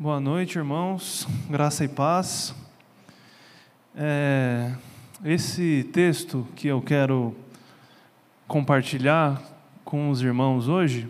[0.00, 1.26] Boa noite, irmãos.
[1.50, 2.54] Graça e paz.
[3.96, 4.72] É,
[5.24, 7.34] esse texto que eu quero
[8.46, 9.42] compartilhar
[9.84, 11.08] com os irmãos hoje,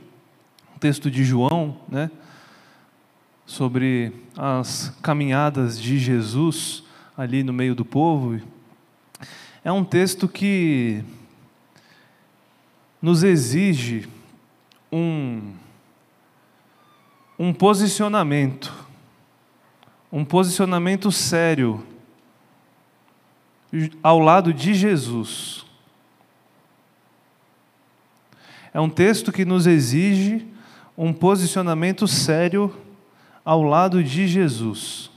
[0.75, 2.11] o texto de João, né,
[3.45, 6.83] sobre as caminhadas de Jesus
[7.15, 8.41] ali no meio do povo,
[9.63, 11.05] é um texto que
[13.03, 14.09] nos exige
[14.91, 15.53] um
[17.39, 18.75] um posicionamento,
[20.11, 21.87] um posicionamento sério
[24.03, 25.65] ao lado de Jesus.
[28.75, 30.47] É um texto que nos exige
[30.97, 32.75] um posicionamento sério
[33.45, 35.09] ao lado de Jesus.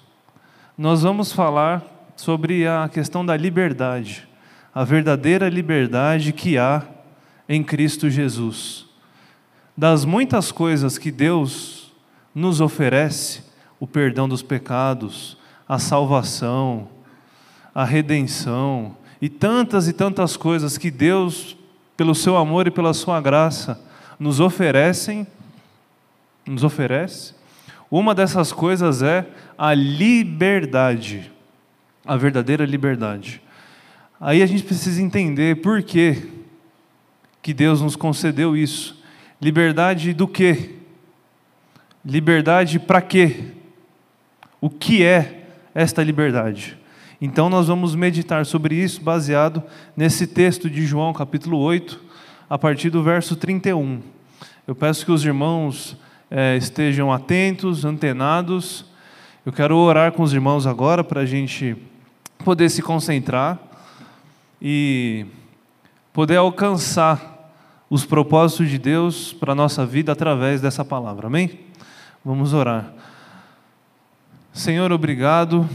[0.77, 1.83] Nós vamos falar
[2.15, 4.27] sobre a questão da liberdade,
[4.73, 6.83] a verdadeira liberdade que há
[7.49, 8.85] em Cristo Jesus.
[9.75, 11.80] Das muitas coisas que Deus
[12.33, 13.43] nos oferece
[13.79, 16.87] o perdão dos pecados, a salvação,
[17.73, 21.55] a redenção e tantas e tantas coisas que Deus,
[21.95, 23.79] pelo seu amor e pela sua graça,
[24.19, 25.25] nos oferecem,
[26.45, 27.33] nos oferece.
[27.89, 31.31] Uma dessas coisas é a liberdade,
[32.05, 33.41] a verdadeira liberdade.
[34.19, 36.41] Aí a gente precisa entender por que
[37.41, 39.01] que Deus nos concedeu isso.
[39.41, 40.80] Liberdade do quê?
[42.03, 43.51] Liberdade para quê?
[44.59, 46.75] O que é esta liberdade?
[47.21, 49.61] Então nós vamos meditar sobre isso baseado
[49.95, 52.01] nesse texto de João, capítulo 8,
[52.49, 54.01] a partir do verso 31.
[54.67, 55.95] Eu peço que os irmãos
[56.31, 58.83] é, estejam atentos, antenados.
[59.45, 61.77] Eu quero orar com os irmãos agora para a gente
[62.43, 63.59] poder se concentrar
[64.59, 65.27] e
[66.11, 67.53] poder alcançar
[67.87, 71.27] os propósitos de Deus para a nossa vida através dessa palavra.
[71.27, 71.70] Amém?
[72.23, 72.93] Vamos orar.
[74.53, 75.67] Senhor, obrigado,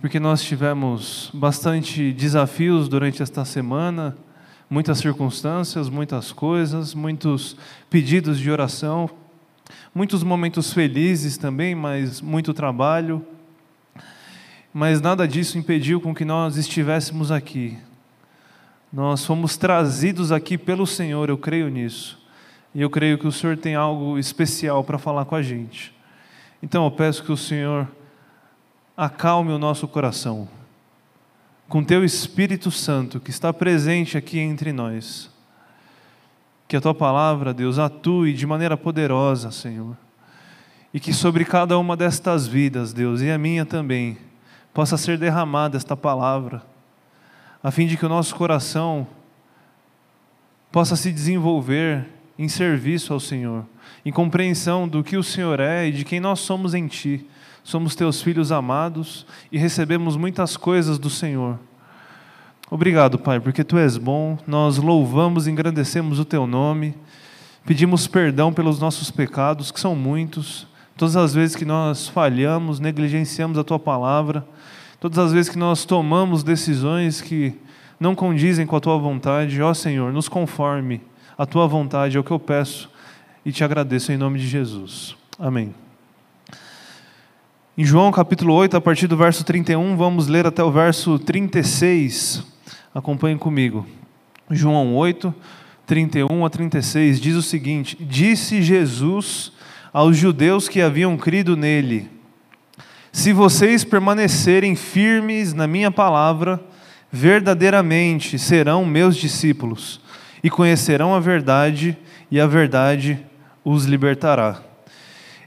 [0.00, 4.16] porque nós tivemos bastante desafios durante esta semana,
[4.70, 7.56] muitas circunstâncias, muitas coisas, muitos
[7.90, 9.10] pedidos de oração,
[9.92, 13.26] muitos momentos felizes também, mas muito trabalho.
[14.72, 17.76] Mas nada disso impediu com que nós estivéssemos aqui.
[18.92, 22.21] Nós fomos trazidos aqui pelo Senhor, eu creio nisso.
[22.74, 25.94] E eu creio que o Senhor tem algo especial para falar com a gente.
[26.62, 27.88] Então eu peço que o Senhor
[28.96, 30.48] acalme o nosso coração
[31.72, 35.30] com teu Espírito Santo que está presente aqui entre nós.
[36.68, 39.96] Que a tua palavra, Deus, atue de maneira poderosa, Senhor.
[40.92, 44.18] E que sobre cada uma destas vidas, Deus, e a minha também,
[44.74, 46.62] possa ser derramada esta palavra,
[47.62, 49.06] a fim de que o nosso coração
[50.70, 52.06] possa se desenvolver
[52.42, 53.64] em serviço ao Senhor,
[54.04, 57.24] em compreensão do que o Senhor é e de quem nós somos em Ti.
[57.62, 61.56] Somos Teus filhos amados e recebemos muitas coisas do Senhor.
[62.68, 66.96] Obrigado, Pai, porque Tu és bom, nós louvamos e engrandecemos o Teu nome,
[67.64, 70.66] pedimos perdão pelos nossos pecados, que são muitos,
[70.96, 74.44] todas as vezes que nós falhamos, negligenciamos a Tua palavra,
[74.98, 77.54] todas as vezes que nós tomamos decisões que
[78.00, 81.00] não condizem com a Tua vontade, ó Senhor, nos conforme
[81.42, 82.88] a tua vontade é o que eu peço
[83.44, 85.16] e te agradeço em nome de Jesus.
[85.36, 85.74] Amém.
[87.76, 92.44] Em João capítulo 8, a partir do verso 31, vamos ler até o verso 36.
[92.94, 93.84] Acompanhe comigo.
[94.52, 95.34] João 8,
[95.84, 99.50] 31 a 36 diz o seguinte: Disse Jesus
[99.92, 102.08] aos judeus que haviam crido nele:
[103.10, 106.62] Se vocês permanecerem firmes na minha palavra,
[107.10, 110.00] verdadeiramente serão meus discípulos
[110.42, 111.96] e conhecerão a verdade,
[112.30, 113.18] e a verdade
[113.64, 114.60] os libertará.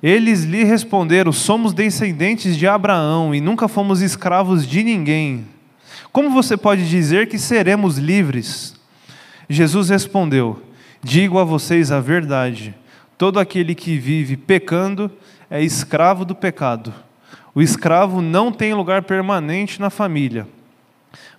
[0.01, 5.45] Eles lhe responderam: Somos descendentes de Abraão e nunca fomos escravos de ninguém.
[6.11, 8.75] Como você pode dizer que seremos livres?
[9.49, 10.61] Jesus respondeu:
[11.03, 12.75] Digo a vocês a verdade.
[13.17, 15.09] Todo aquele que vive pecando
[15.49, 16.93] é escravo do pecado.
[17.53, 20.45] O escravo não tem lugar permanente na família,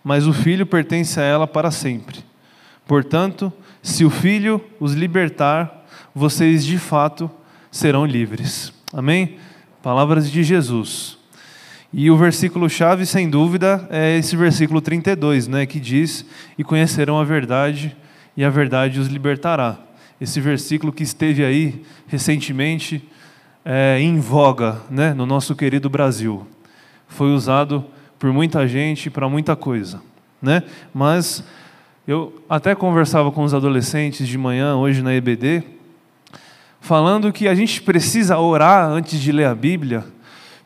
[0.03, 2.25] mas o filho pertence a ela para sempre.
[2.87, 3.53] Portanto,
[3.83, 7.31] se o Filho os libertar, vocês de fato
[7.71, 8.73] serão livres.
[8.93, 9.37] Amém?
[9.83, 11.19] Palavras de Jesus.
[11.93, 16.25] E o versículo chave, sem dúvida, é esse versículo 32, né, que diz:
[16.57, 17.97] "E conhecerão a verdade,
[18.37, 19.79] e a verdade os libertará".
[20.21, 23.07] Esse versículo que esteve aí recentemente
[23.65, 26.47] é, em voga, né, no nosso querido Brasil,
[27.09, 27.85] foi usado
[28.19, 30.01] por muita gente para muita coisa,
[30.41, 30.63] né?
[30.95, 31.45] Mas
[32.07, 35.65] eu até conversava com os adolescentes de manhã, hoje na EBD,
[36.81, 40.05] falando que a gente precisa orar antes de ler a Bíblia,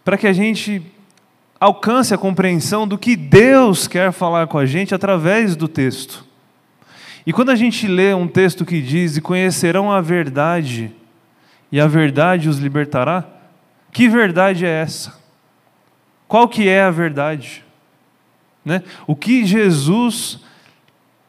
[0.04, 0.82] para que a gente
[1.58, 6.26] alcance a compreensão do que Deus quer falar com a gente através do texto.
[7.26, 10.92] E quando a gente lê um texto que diz: E conhecerão a verdade,
[11.72, 13.26] e a verdade os libertará,
[13.90, 15.18] que verdade é essa?
[16.28, 17.64] Qual que é a verdade?
[18.62, 18.82] Né?
[19.06, 20.40] O que Jesus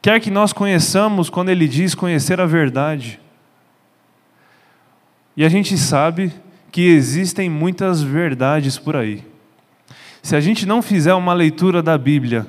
[0.02, 3.20] quer que nós conheçamos quando Ele diz conhecer a verdade?
[5.36, 6.32] E a gente sabe
[6.72, 9.24] que existem muitas verdades por aí.
[10.20, 12.46] Se a gente não fizer uma leitura da Bíblia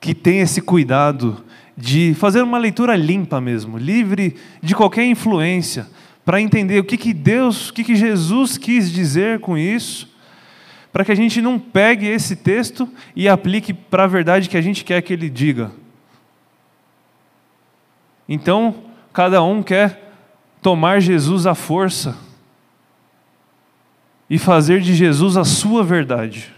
[0.00, 1.44] que tem esse cuidado
[1.76, 5.86] de fazer uma leitura limpa mesmo, livre de qualquer influência,
[6.24, 10.08] para entender o que, que Deus, o que, que Jesus quis dizer com isso,
[10.92, 14.62] para que a gente não pegue esse texto e aplique para a verdade que a
[14.62, 15.70] gente quer que ele diga.
[18.28, 18.74] Então,
[19.12, 20.12] cada um quer
[20.60, 22.16] tomar Jesus à força
[24.28, 26.52] e fazer de Jesus a sua verdade.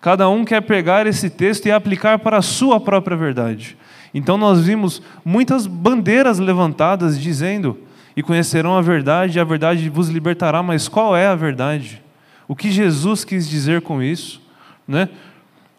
[0.00, 3.76] Cada um quer pegar esse texto e aplicar para a sua própria verdade.
[4.14, 7.76] Então nós vimos muitas bandeiras levantadas dizendo:
[8.16, 10.62] "E conhecerão a verdade, e a verdade vos libertará".
[10.62, 12.02] Mas qual é a verdade?
[12.46, 14.40] O que Jesus quis dizer com isso,
[14.86, 15.10] né?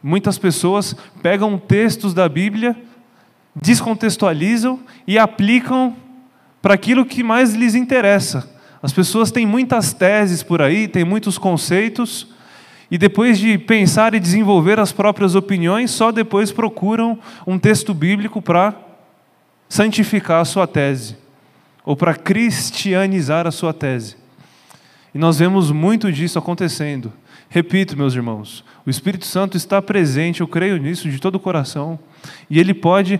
[0.02, 2.76] Muitas pessoas pegam textos da Bíblia,
[3.56, 5.96] descontextualizam e aplicam
[6.62, 8.50] para aquilo que mais lhes interessa.
[8.82, 12.28] As pessoas têm muitas teses por aí, têm muitos conceitos,
[12.92, 18.42] e depois de pensar e desenvolver as próprias opiniões, só depois procuram um texto bíblico
[18.42, 18.74] para
[19.68, 21.18] santificar a sua tese,
[21.86, 24.18] ou para cristianizar a sua tese.
[25.14, 27.12] E nós vemos muito disso acontecendo.
[27.50, 31.98] Repito, meus irmãos, o Espírito Santo está presente, eu creio nisso de todo o coração,
[32.50, 33.20] e ele pode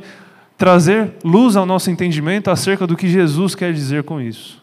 [0.58, 4.60] trazer luz ao nosso entendimento acerca do que Jesus quer dizer com isso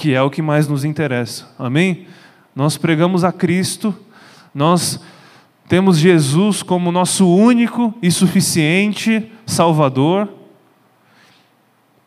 [0.00, 1.46] que é o que mais nos interessa.
[1.58, 2.06] Amém?
[2.56, 3.94] Nós pregamos a Cristo,
[4.54, 4.98] nós
[5.68, 10.26] temos Jesus como nosso único e suficiente Salvador,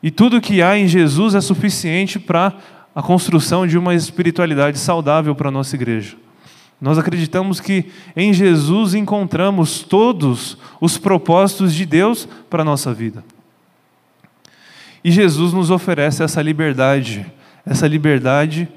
[0.02, 2.54] e tudo que há em Jesus é suficiente para
[2.96, 6.18] a construção de uma espiritualidade saudável para a nossa igreja.
[6.84, 7.86] Nós acreditamos que
[8.16, 13.24] em Jesus encontramos todos os propósitos de Deus para a nossa vida.
[15.04, 17.26] E Jesus nos oferece essa liberdade
[17.66, 18.68] essa liberdade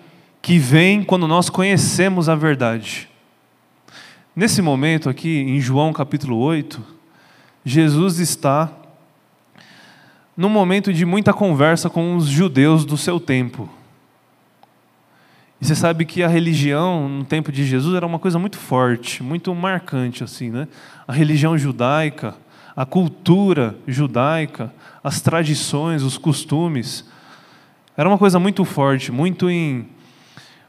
[0.40, 3.08] que vem quando nós conhecemos a verdade.
[4.34, 6.80] Nesse momento aqui, em João capítulo 8,
[7.64, 8.70] Jesus está
[10.36, 13.68] num momento de muita conversa com os judeus do seu tempo.
[15.60, 19.22] E você sabe que a religião no tempo de Jesus era uma coisa muito forte,
[19.22, 20.68] muito marcante assim, né?
[21.08, 22.34] A religião judaica,
[22.76, 24.72] a cultura judaica,
[25.02, 27.04] as tradições, os costumes,
[27.96, 29.88] era uma coisa muito forte, muito em,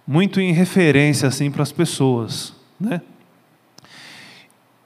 [0.07, 3.01] muito em referência assim para as pessoas, né?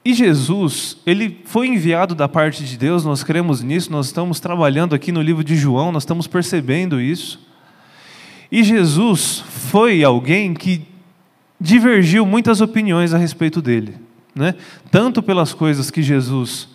[0.04, 4.96] E Jesus, ele foi enviado da parte de Deus, nós cremos nisso, nós estamos trabalhando
[4.96, 7.38] aqui no livro de João, nós estamos percebendo isso.
[8.52, 10.86] E Jesus foi alguém que
[11.58, 13.96] divergiu muitas opiniões a respeito dele,
[14.34, 14.54] né?
[14.90, 16.68] Tanto pelas coisas que Jesus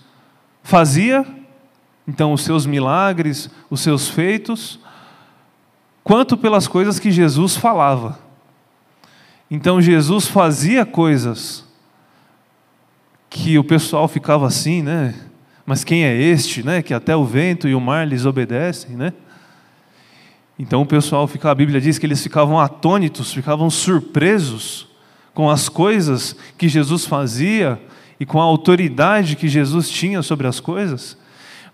[0.64, 1.24] fazia,
[2.08, 4.80] então os seus milagres, os seus feitos,
[6.04, 8.18] quanto pelas coisas que Jesus falava.
[9.52, 11.64] Então Jesus fazia coisas
[13.30, 15.14] que o pessoal ficava assim, né?
[15.64, 16.82] Mas quem é este, né?
[16.82, 19.14] Que até o vento e o mar lhes obedecem, né?
[20.60, 24.88] Então o pessoal fica, a Bíblia diz que eles ficavam atônitos, ficavam surpresos
[25.34, 27.80] com as coisas que Jesus fazia
[28.20, 31.16] e com a autoridade que Jesus tinha sobre as coisas,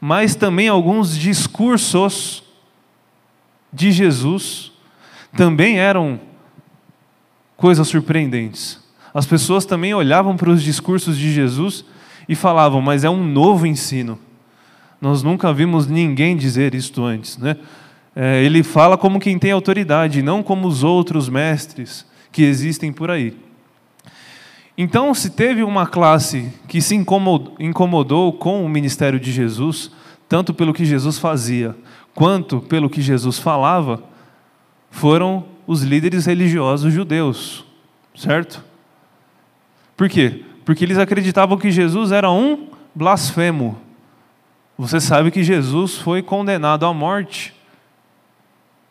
[0.01, 2.43] mas também alguns discursos
[3.71, 4.73] de Jesus
[5.35, 6.19] também eram
[7.55, 8.83] coisas surpreendentes.
[9.13, 11.85] As pessoas também olhavam para os discursos de Jesus
[12.27, 14.19] e falavam, mas é um novo ensino.
[14.99, 17.37] Nós nunca vimos ninguém dizer isto antes.
[17.37, 17.57] Né?
[18.15, 23.09] É, ele fala como quem tem autoridade, não como os outros mestres que existem por
[23.09, 23.35] aí.
[24.77, 29.91] Então, se teve uma classe que se incomodou, incomodou com o ministério de Jesus,
[30.27, 31.75] tanto pelo que Jesus fazia,
[32.15, 34.03] quanto pelo que Jesus falava,
[34.89, 37.65] foram os líderes religiosos judeus,
[38.15, 38.63] certo?
[39.95, 40.43] Por quê?
[40.65, 43.77] Porque eles acreditavam que Jesus era um blasfemo.
[44.77, 47.53] Você sabe que Jesus foi condenado à morte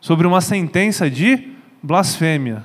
[0.02, 2.64] sobre uma sentença de blasfêmia.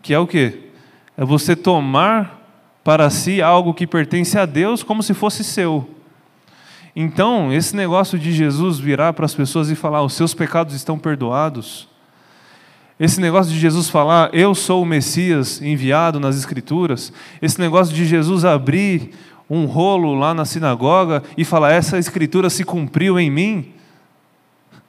[0.00, 0.70] Que é o quê?
[1.16, 2.40] É você tomar
[2.82, 5.88] para si algo que pertence a Deus como se fosse seu.
[6.96, 10.98] Então, esse negócio de Jesus virar para as pessoas e falar: os seus pecados estão
[10.98, 11.86] perdoados.
[12.98, 17.12] Esse negócio de Jesus falar: eu sou o Messias enviado nas Escrituras.
[17.40, 19.10] Esse negócio de Jesus abrir
[19.50, 23.71] um rolo lá na sinagoga e falar: essa Escritura se cumpriu em mim.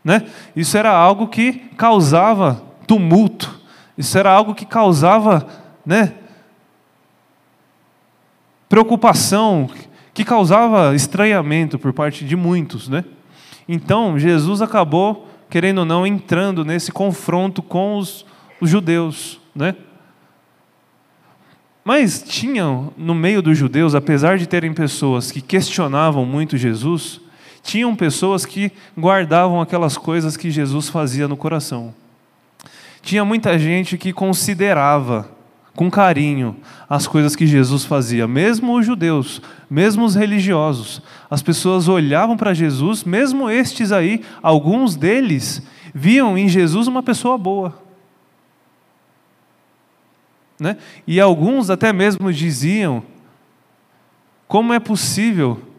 [0.04, 0.28] Né?
[0.56, 3.62] Isso era algo que causava tumulto.
[3.98, 5.48] Isso era algo que causava
[5.86, 6.14] né,
[8.68, 9.70] preocupação,
[10.14, 12.90] que causava estranhamento por parte de muitos.
[12.90, 13.06] Né?
[13.68, 18.26] Então, Jesus acabou, querendo ou não, entrando nesse confronto com os,
[18.60, 19.40] os judeus.
[19.56, 19.76] Né?
[21.84, 27.22] Mas tinham no meio dos judeus, apesar de terem pessoas que questionavam muito Jesus,
[27.64, 31.96] tinham pessoas que guardavam aquelas coisas que Jesus fazia no coração.
[33.02, 35.32] Tinha muita gente que considerava
[35.76, 36.56] com carinho
[36.88, 41.02] as coisas que Jesus fazia, mesmo os judeus, mesmo os religiosos.
[41.32, 45.64] As pessoas olhavam para Jesus, mesmo estes aí, alguns deles
[45.96, 47.82] viam em Jesus uma pessoa boa.
[50.60, 50.78] Né?
[51.08, 53.04] E alguns até mesmo diziam:
[54.48, 55.73] como é possível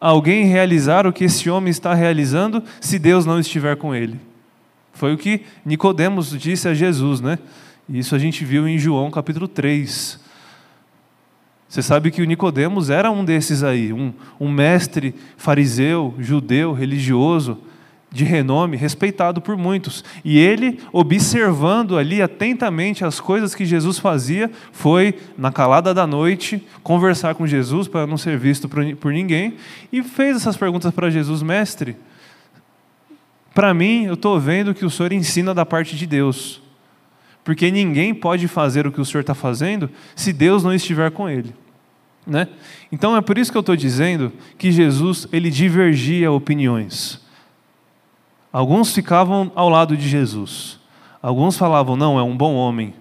[0.00, 4.20] alguém realizar o que esse homem está realizando se Deus não estiver com ele?
[4.92, 7.38] Foi o que Nicodemos disse a Jesus, né?
[7.88, 10.18] Isso a gente viu em João capítulo 3.
[11.68, 17.58] Você sabe que o Nicodemos era um desses aí, um, um mestre fariseu, judeu, religioso,
[18.10, 20.04] de renome, respeitado por muitos.
[20.24, 26.64] E ele, observando ali atentamente as coisas que Jesus fazia, foi, na calada da noite,
[26.82, 29.54] conversar com Jesus para não ser visto por ninguém
[29.92, 31.96] e fez essas perguntas para Jesus: Mestre,
[33.54, 36.60] para mim, eu estou vendo que o Senhor ensina da parte de Deus.
[37.42, 41.28] Porque ninguém pode fazer o que o Senhor está fazendo se Deus não estiver com
[41.28, 41.54] ele.
[42.26, 42.48] Né?
[42.90, 47.24] Então é por isso que eu estou dizendo que Jesus ele divergia opiniões.
[48.56, 50.78] Alguns ficavam ao lado de Jesus.
[51.20, 52.94] Alguns falavam: não, é um bom homem.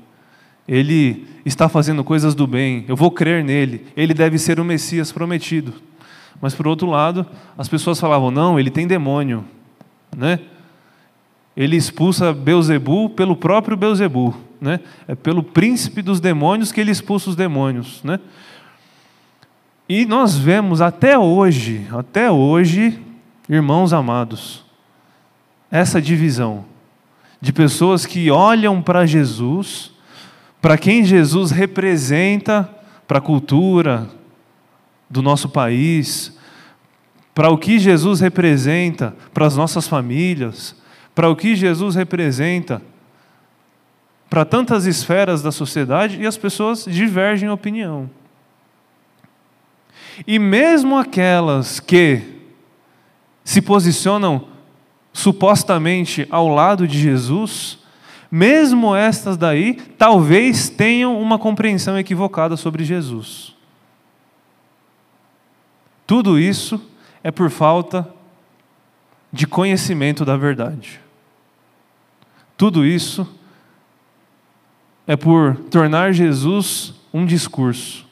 [0.68, 2.84] Ele está fazendo coisas do bem.
[2.88, 3.86] Eu vou crer nele.
[3.96, 5.74] Ele deve ser o Messias prometido.
[6.42, 7.26] Mas por outro lado,
[7.58, 9.46] as pessoas falavam: não, ele tem demônio
[10.16, 10.40] né?
[11.56, 14.80] Ele expulsa Beuzebu pelo próprio Beuzebu, né?
[15.08, 18.20] É pelo príncipe dos demônios que ele expulsa os demônios, né?
[19.88, 23.00] E nós vemos até hoje, até hoje,
[23.48, 24.65] irmãos amados,
[25.76, 26.64] essa divisão
[27.42, 29.92] de pessoas que olham para Jesus,
[30.62, 32.70] para quem Jesus representa
[33.06, 34.08] para a cultura
[35.10, 36.38] do nosso país,
[37.34, 40.76] para o que Jesus representa para as nossas famílias,
[41.14, 42.82] para o que Jesus representa
[44.30, 48.10] para tantas esferas da sociedade e as pessoas divergem opinião.
[50.26, 52.22] E mesmo aquelas que
[53.44, 54.55] se posicionam
[55.16, 57.80] supostamente ao lado de Jesus,
[58.30, 63.56] mesmo estas daí, talvez tenham uma compreensão equivocada sobre Jesus.
[66.06, 66.82] Tudo isso
[67.24, 68.06] é por falta
[69.32, 71.00] de conhecimento da verdade.
[72.58, 73.26] Tudo isso
[75.08, 78.06] é por tornar Jesus um discurso,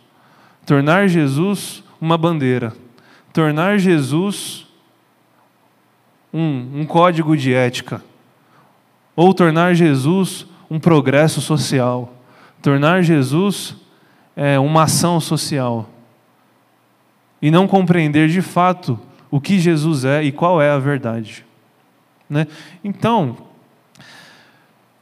[0.65, 2.73] tornar Jesus uma bandeira,
[3.33, 4.62] tornar Jesus
[6.33, 8.03] um, um código de ética,
[9.15, 12.13] ou tornar Jesus um progresso social,
[12.61, 13.75] tornar Jesus
[14.35, 15.87] é, uma ação social
[17.41, 18.99] e não compreender de fato
[19.29, 21.45] o que Jesus é e qual é a verdade.
[22.29, 22.47] Né?
[22.83, 23.37] Então,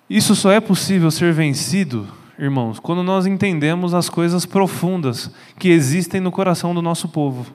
[0.09, 2.07] isso só é possível ser vencido,
[2.37, 7.53] irmãos, quando nós entendemos as coisas profundas que existem no coração do nosso povo.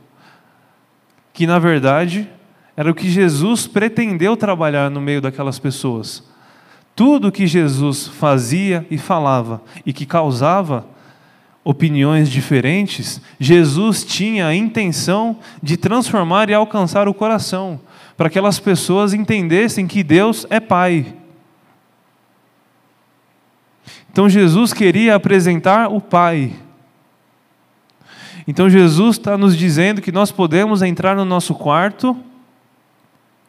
[1.35, 2.31] Que, na verdade,
[2.77, 6.23] era o que Jesus pretendeu trabalhar no meio daquelas pessoas.
[6.95, 10.87] Tudo que Jesus fazia e falava e que causava
[11.65, 17.81] opiniões diferentes, Jesus tinha a intenção de transformar e alcançar o coração,
[18.17, 21.15] para que aquelas pessoas entendessem que Deus é Pai.
[24.13, 26.53] Então Jesus queria apresentar o Pai.
[28.47, 32.17] Então Jesus está nos dizendo que nós podemos entrar no nosso quarto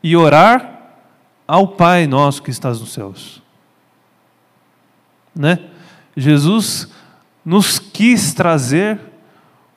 [0.04, 0.78] e orar
[1.48, 3.42] ao Pai nosso que estás nos céus.
[5.36, 5.60] Né?
[6.16, 6.92] Jesus
[7.46, 9.00] nos quis trazer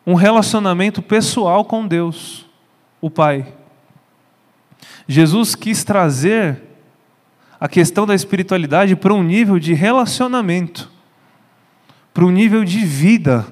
[0.07, 2.47] um relacionamento pessoal com Deus,
[3.01, 3.55] o Pai.
[5.07, 6.63] Jesus quis trazer
[7.61, 10.91] a questão da espiritualidade para um nível de relacionamento,
[12.15, 13.47] para um nível de vida,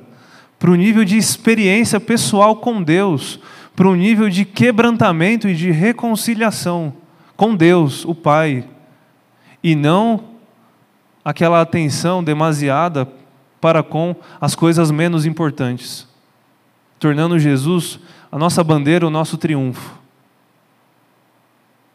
[0.58, 3.38] para um nível de experiência pessoal com Deus,
[3.78, 6.92] para um nível de quebrantamento e de reconciliação
[7.36, 8.68] com Deus, o Pai,
[9.62, 10.30] e não
[11.24, 13.08] aquela atenção demasiada
[13.60, 16.08] para com as coisas menos importantes,
[16.98, 18.00] tornando Jesus
[18.32, 19.96] a nossa bandeira, o nosso triunfo.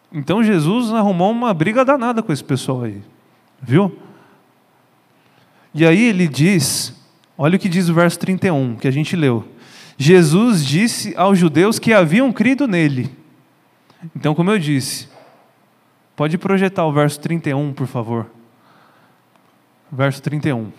[0.09, 3.01] Então Jesus arrumou uma briga danada com esse pessoal aí,
[3.61, 3.99] viu?
[5.75, 6.97] E aí ele diz,
[7.37, 9.52] olha o que diz o verso 31, que a gente leu.
[9.97, 13.09] Jesus disse aos judeus que haviam crido nele.
[14.15, 15.07] Então, como eu disse,
[16.15, 18.27] pode projetar o verso 31, por favor.
[19.91, 20.71] Verso 31.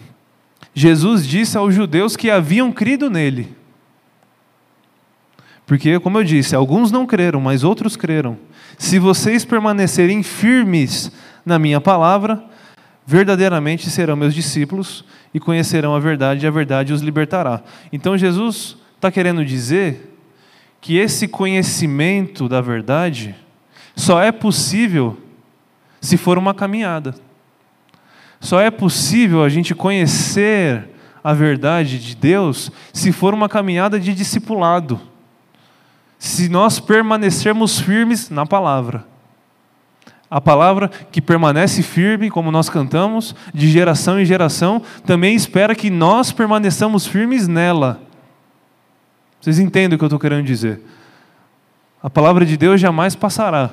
[0.75, 3.55] Jesus disse aos judeus que haviam crido nele.
[5.67, 8.37] Porque, como eu disse, alguns não creram, mas outros creram.
[8.77, 11.11] Se vocês permanecerem firmes
[11.47, 12.45] na minha palavra,
[13.07, 17.63] verdadeiramente serão meus discípulos e conhecerão a verdade, e a verdade os libertará.
[17.93, 20.17] Então, Jesus está querendo dizer
[20.81, 23.35] que esse conhecimento da verdade
[23.95, 25.19] só é possível
[26.01, 27.15] se for uma caminhada.
[28.41, 30.89] Só é possível a gente conhecer
[31.23, 34.99] a verdade de Deus se for uma caminhada de discipulado.
[36.19, 39.07] Se nós permanecermos firmes na palavra.
[40.31, 45.91] A palavra que permanece firme, como nós cantamos, de geração em geração, também espera que
[45.91, 48.01] nós permaneçamos firmes nela.
[49.45, 50.81] Vocês entendem o que eu estou querendo dizer?
[52.03, 53.69] A palavra de Deus jamais passará,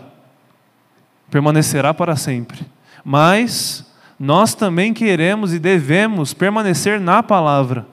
[1.29, 2.59] permanecerá para sempre.
[3.05, 7.87] Mas nós também queremos e devemos permanecer na palavra.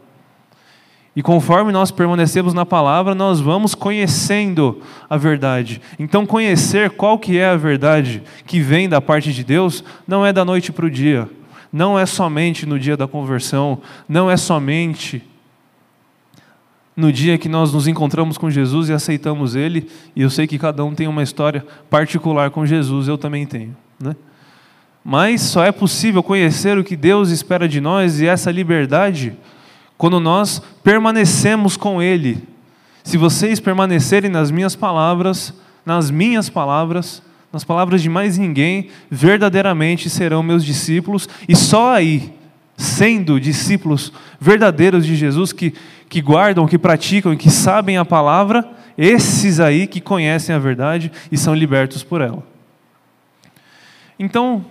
[1.14, 5.80] E conforme nós permanecemos na palavra, nós vamos conhecendo a verdade.
[6.00, 10.32] Então, conhecer qual que é a verdade que vem da parte de Deus não é
[10.32, 11.30] da noite para o dia,
[11.72, 15.22] não é somente no dia da conversão, não é somente
[16.98, 19.88] no dia que nós nos encontramos com Jesus e aceitamos Ele.
[20.16, 23.76] E eu sei que cada um tem uma história particular com Jesus, eu também tenho,
[24.00, 24.16] né?
[25.04, 29.32] Mas só é possível conhecer o que Deus espera de nós e essa liberdade
[29.96, 32.42] quando nós permanecemos com Ele.
[33.04, 35.54] Se vocês permanecerem nas minhas palavras,
[35.86, 37.22] nas minhas palavras,
[37.52, 42.32] nas palavras de mais ninguém, verdadeiramente serão meus discípulos, e só aí,
[42.76, 45.72] sendo discípulos verdadeiros de Jesus, que,
[46.08, 51.12] que guardam, que praticam e que sabem a palavra, esses aí que conhecem a verdade
[51.30, 52.42] e são libertos por ela.
[54.18, 54.64] Então,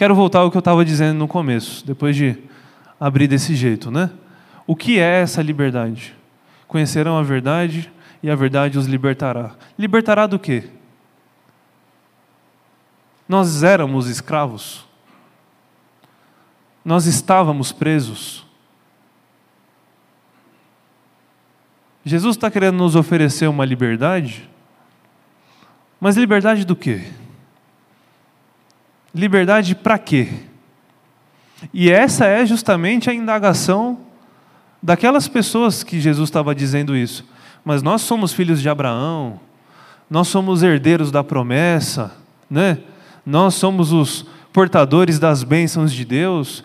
[0.00, 2.34] Quero voltar ao que eu estava dizendo no começo, depois de
[2.98, 4.10] abrir desse jeito, né?
[4.66, 6.16] O que é essa liberdade?
[6.66, 9.54] Conhecerão a verdade e a verdade os libertará.
[9.78, 10.70] Libertará do quê?
[13.28, 14.86] Nós éramos escravos.
[16.82, 18.46] Nós estávamos presos.
[22.04, 24.48] Jesus está querendo nos oferecer uma liberdade,
[26.00, 27.04] mas liberdade do quê?
[29.14, 30.28] Liberdade para quê?
[31.74, 33.98] E essa é justamente a indagação
[34.82, 37.24] daquelas pessoas que Jesus estava dizendo isso.
[37.64, 39.38] Mas nós somos filhos de Abraão,
[40.08, 42.16] nós somos herdeiros da promessa,
[42.48, 42.78] né?
[43.24, 46.64] nós somos os portadores das bênçãos de Deus.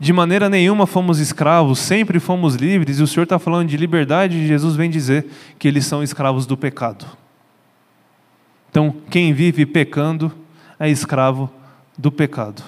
[0.00, 4.38] De maneira nenhuma fomos escravos, sempre fomos livres, e o Senhor está falando de liberdade,
[4.38, 5.26] e Jesus vem dizer
[5.58, 7.04] que eles são escravos do pecado.
[8.70, 10.32] Então, quem vive pecando
[10.78, 11.50] é escravo
[11.98, 12.62] do pecado.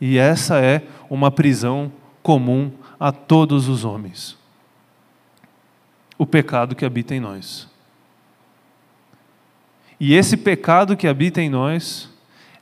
[0.00, 4.36] E essa é uma prisão comum a todos os homens.
[6.18, 7.68] O pecado que habita em nós.
[10.00, 12.10] E esse pecado que habita em nós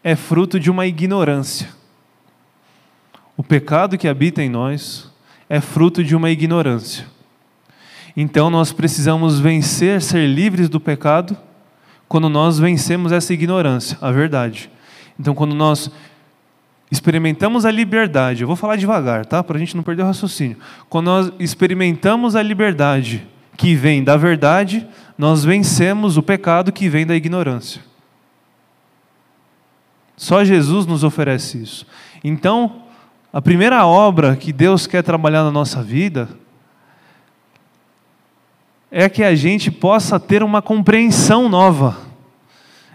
[0.04, 1.79] é fruto de uma ignorância.
[3.40, 5.10] O pecado que habita em nós
[5.48, 7.06] é fruto de uma ignorância.
[8.14, 11.34] Então nós precisamos vencer, ser livres do pecado,
[12.06, 14.70] quando nós vencemos essa ignorância, a verdade.
[15.18, 15.90] Então, quando nós
[16.90, 19.42] experimentamos a liberdade, eu vou falar devagar, tá?
[19.42, 20.58] Para a gente não perder o raciocínio.
[20.90, 23.26] Quando nós experimentamos a liberdade
[23.56, 27.80] que vem da verdade, nós vencemos o pecado que vem da ignorância.
[30.14, 31.86] Só Jesus nos oferece isso.
[32.22, 32.89] Então,
[33.32, 36.28] a primeira obra que Deus quer trabalhar na nossa vida
[38.90, 42.10] é que a gente possa ter uma compreensão nova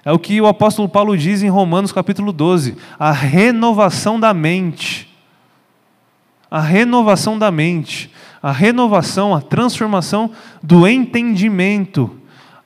[0.06, 5.12] é o que o apóstolo Paulo diz em Romanos capítulo 12: a renovação da mente.
[6.52, 8.10] A renovação da mente,
[8.42, 12.18] a renovação, a transformação do entendimento,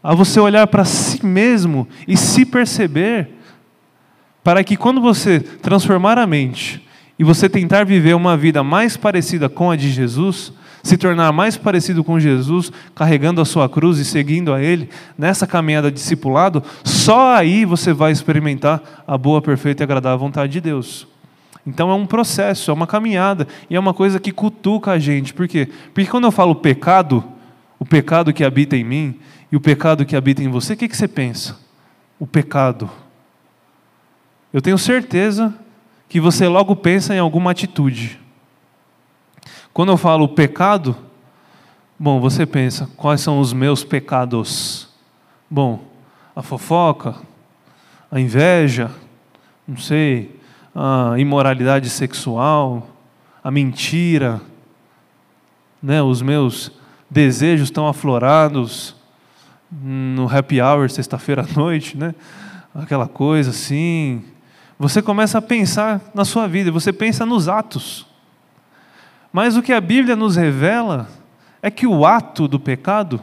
[0.03, 3.29] a você olhar para si mesmo e se perceber,
[4.43, 6.85] para que quando você transformar a mente
[7.19, 11.57] e você tentar viver uma vida mais parecida com a de Jesus, se tornar mais
[11.57, 17.35] parecido com Jesus, carregando a sua cruz e seguindo a Ele, nessa caminhada discipulado, só
[17.35, 21.05] aí você vai experimentar a boa, perfeita e agradável vontade de Deus.
[21.67, 25.33] Então é um processo, é uma caminhada, e é uma coisa que cutuca a gente.
[25.33, 25.67] Por quê?
[25.93, 27.21] Porque quando eu falo pecado,
[27.77, 29.19] o pecado que habita em mim
[29.51, 31.59] e o pecado que habita em você, o que, que você pensa?
[32.17, 32.89] O pecado.
[34.53, 35.53] Eu tenho certeza
[36.09, 38.19] que você logo pensa em alguma atitude.
[39.71, 40.97] Quando eu falo pecado,
[41.97, 44.89] bom, você pensa, quais são os meus pecados?
[45.49, 45.83] Bom,
[46.35, 47.15] a fofoca,
[48.11, 48.89] a inveja,
[49.67, 50.35] não sei,
[50.73, 52.89] a imoralidade sexual,
[53.43, 54.41] a mentira,
[55.81, 56.71] né, os meus
[57.09, 58.95] desejos estão aflorados
[59.71, 62.15] no happy hour sexta-feira à noite, né?
[62.73, 64.23] Aquela coisa assim.
[64.79, 68.07] Você começa a pensar na sua vida, você pensa nos atos.
[69.31, 71.09] Mas o que a Bíblia nos revela
[71.61, 73.21] é que o ato do pecado,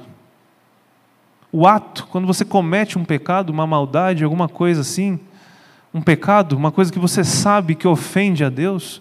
[1.50, 5.18] o ato, quando você comete um pecado, uma maldade, alguma coisa assim,
[5.94, 9.00] um pecado, uma coisa que você sabe que ofende a Deus,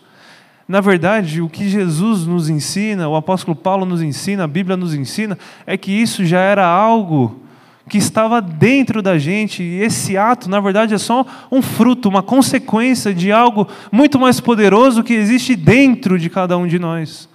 [0.66, 4.94] na verdade, o que Jesus nos ensina, o apóstolo Paulo nos ensina, a Bíblia nos
[4.96, 5.38] ensina,
[5.68, 7.42] é que isso já era algo
[7.88, 12.24] que estava dentro da gente, e esse ato, na verdade, é só um fruto, uma
[12.24, 17.30] consequência de algo muito mais poderoso que existe dentro de cada um de nós.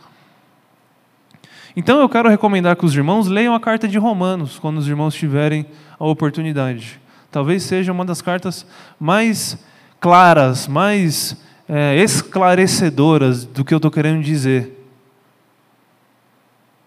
[1.77, 5.15] Então eu quero recomendar que os irmãos leiam a carta de Romanos, quando os irmãos
[5.15, 5.67] tiverem
[5.99, 7.01] a oportunidade.
[7.31, 8.67] Talvez seja uma das cartas
[8.99, 9.57] mais
[10.01, 11.37] claras, mais
[11.69, 14.77] é, esclarecedoras do que eu estou querendo dizer.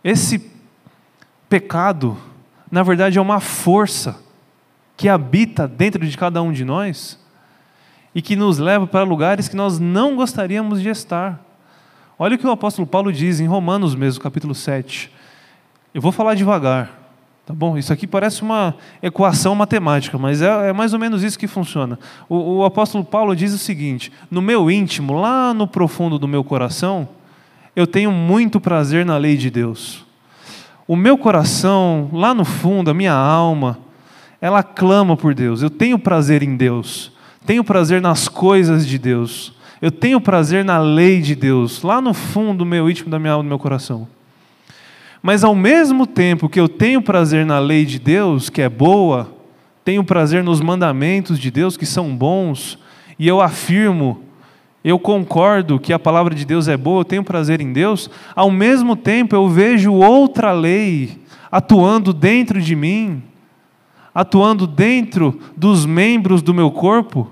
[0.04, 0.52] Esse
[1.48, 2.18] pecado,
[2.74, 4.20] na verdade, é uma força
[4.98, 7.20] que habita dentro de cada um de nós
[8.16, 11.40] e que nos leva para lugares que nós não gostaríamos de estar.
[12.18, 15.12] Olha o que o apóstolo Paulo diz em Romanos mesmo, capítulo 7.
[15.94, 17.00] Eu vou falar devagar,
[17.46, 17.78] tá bom?
[17.78, 22.00] Isso aqui parece uma equação matemática, mas é, é mais ou menos isso que funciona.
[22.28, 26.44] O, o apóstolo Paulo diz o seguinte: no meu íntimo, lá no profundo do meu
[26.44, 27.08] coração,
[27.76, 30.12] eu tenho muito prazer na lei de Deus
[30.88, 33.80] o meu coração, lá no fundo, a minha alma,
[34.42, 35.62] ela clama por Deus.
[35.62, 37.12] Eu tenho prazer em Deus,
[37.46, 42.14] tenho prazer nas coisas de Deus, eu tenho prazer na lei de Deus, lá no
[42.14, 44.08] fundo do meu íntimo, da minha alma, do meu coração.
[45.22, 49.34] Mas ao mesmo tempo que eu tenho prazer na lei de Deus, que é boa,
[49.84, 52.78] tenho prazer nos mandamentos de Deus, que são bons,
[53.18, 54.22] e eu afirmo
[54.84, 58.52] eu concordo que a palavra de Deus é boa, eu tenho prazer em Deus, ao
[58.52, 61.18] mesmo tempo eu vejo outra lei
[61.50, 63.24] atuando dentro de mim,
[64.14, 67.32] atuando dentro dos membros do meu corpo,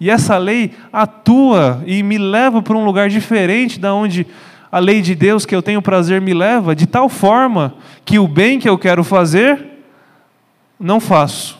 [0.00, 4.26] e essa lei atua e me leva para um lugar diferente da onde
[4.70, 8.28] a lei de Deus que eu tenho prazer me leva, de tal forma que o
[8.28, 9.64] bem que eu quero fazer,
[10.78, 11.58] não faço.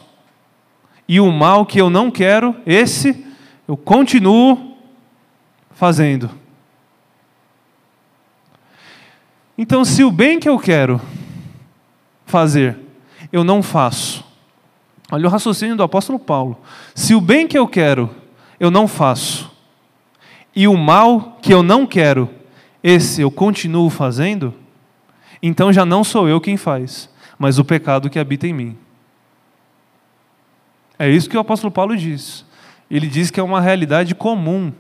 [1.08, 3.24] E o mal que eu não quero, esse
[3.66, 4.67] eu continuo
[5.78, 6.28] fazendo.
[9.56, 11.00] Então, se o bem que eu quero
[12.26, 12.76] fazer,
[13.32, 14.24] eu não faço.
[15.08, 16.58] Olha o raciocínio do apóstolo Paulo.
[16.96, 18.10] Se o bem que eu quero,
[18.58, 19.52] eu não faço,
[20.54, 22.28] e o mal que eu não quero,
[22.82, 24.52] esse eu continuo fazendo,
[25.40, 28.78] então já não sou eu quem faz, mas o pecado que habita em mim.
[30.98, 32.44] É isso que o apóstolo Paulo diz.
[32.90, 34.72] Ele diz que é uma realidade comum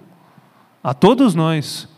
[0.82, 1.88] a todos nós.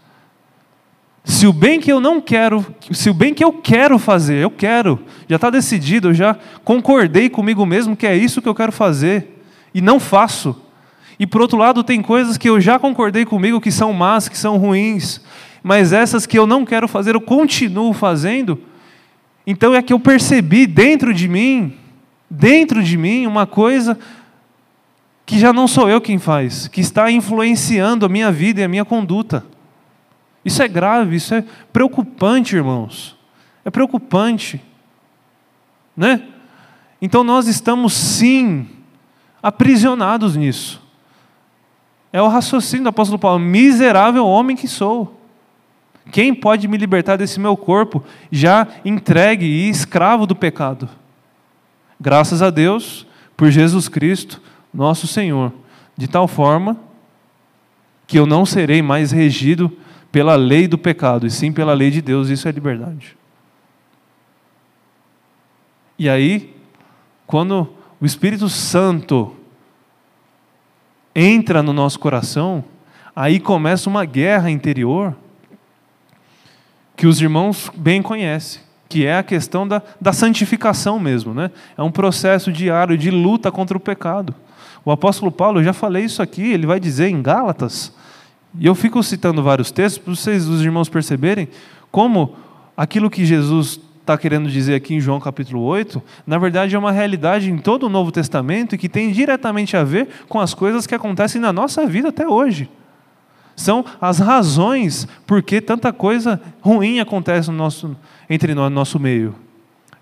[1.25, 4.51] Se o bem que eu não quero, se o bem que eu quero fazer, eu
[4.51, 8.73] quero, já está decidido, eu já concordei comigo mesmo que é isso que eu quero
[8.73, 9.43] fazer,
[9.75, 10.61] e não faço.
[11.19, 14.39] E por outro lado, tem coisas que eu já concordei comigo que são más, que
[14.39, 15.21] são ruins,
[15.63, 18.59] mas essas que eu não quero fazer, eu continuo fazendo.
[19.47, 21.75] Então é que eu percebi dentro de mim,
[22.31, 23.99] dentro de mim, uma coisa
[25.31, 28.69] que já não sou eu quem faz, que está influenciando a minha vida e a
[28.69, 29.47] minha conduta.
[30.45, 33.17] Isso é grave, isso é preocupante, irmãos.
[33.65, 34.61] É preocupante.
[35.97, 36.25] Né?
[37.01, 38.69] Então nós estamos sim
[39.41, 40.83] aprisionados nisso.
[42.13, 45.17] É o raciocínio do apóstolo Paulo: miserável homem que sou.
[46.11, 50.89] Quem pode me libertar desse meu corpo já entregue e escravo do pecado?
[52.01, 55.53] Graças a Deus, por Jesus Cristo, nosso Senhor,
[55.97, 56.77] de tal forma
[58.07, 59.71] que eu não serei mais regido
[60.11, 63.17] pela lei do pecado, e sim pela lei de Deus, isso é liberdade.
[65.99, 66.57] E aí,
[67.27, 67.69] quando
[68.01, 69.37] o Espírito Santo
[71.15, 72.65] entra no nosso coração,
[73.15, 75.15] aí começa uma guerra interior
[76.97, 81.33] que os irmãos bem conhecem, que é a questão da, da santificação mesmo.
[81.33, 81.51] Né?
[81.77, 84.35] É um processo diário de luta contra o pecado.
[84.85, 87.93] O apóstolo Paulo, eu já falei isso aqui, ele vai dizer em Gálatas,
[88.59, 91.49] e eu fico citando vários textos para vocês, os irmãos, perceberem
[91.91, 92.35] como
[92.77, 96.91] aquilo que Jesus está querendo dizer aqui em João capítulo 8, na verdade é uma
[96.91, 100.87] realidade em todo o Novo Testamento e que tem diretamente a ver com as coisas
[100.87, 102.69] que acontecem na nossa vida até hoje.
[103.55, 107.97] São as razões por que tanta coisa ruim acontece no nosso,
[108.29, 109.35] entre nós, no nosso meio.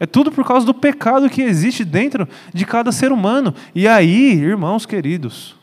[0.01, 3.55] É tudo por causa do pecado que existe dentro de cada ser humano.
[3.75, 5.57] E aí, irmãos queridos,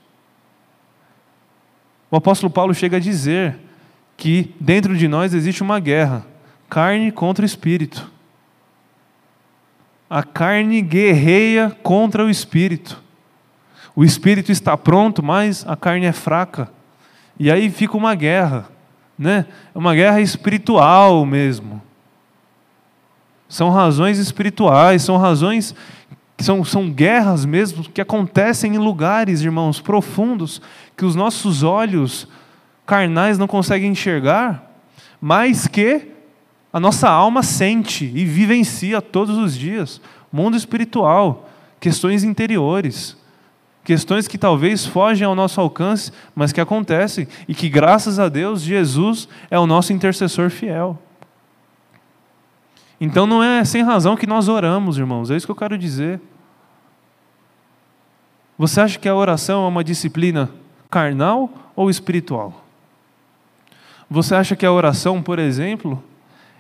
[2.12, 3.58] o apóstolo Paulo chega a dizer
[4.18, 6.26] que dentro de nós existe uma guerra,
[6.70, 8.12] carne contra espírito.
[10.10, 13.04] A carne guerreia contra o espírito.
[13.96, 16.70] O espírito está pronto, mas a carne é fraca.
[17.40, 18.70] E aí fica uma guerra,
[19.18, 19.46] né?
[19.74, 21.82] É uma guerra espiritual mesmo.
[23.48, 25.76] São razões espirituais, são razões
[26.38, 30.62] são, são guerras mesmo que acontecem em lugares, irmãos, profundos,
[30.98, 32.28] que os nossos olhos
[32.86, 34.72] carnais não conseguem enxergar,
[35.20, 36.12] mas que
[36.72, 40.02] a nossa alma sente e vivencia todos os dias.
[40.32, 43.16] Mundo espiritual, questões interiores,
[43.84, 48.62] questões que talvez fogem ao nosso alcance, mas que acontecem e que, graças a Deus,
[48.62, 51.00] Jesus é o nosso intercessor fiel.
[53.00, 56.22] Então não é sem razão que nós oramos, irmãos, é isso que eu quero dizer.
[58.58, 60.50] Você acha que a oração é uma disciplina
[60.90, 62.64] carnal ou espiritual?
[64.10, 66.02] Você acha que a oração, por exemplo,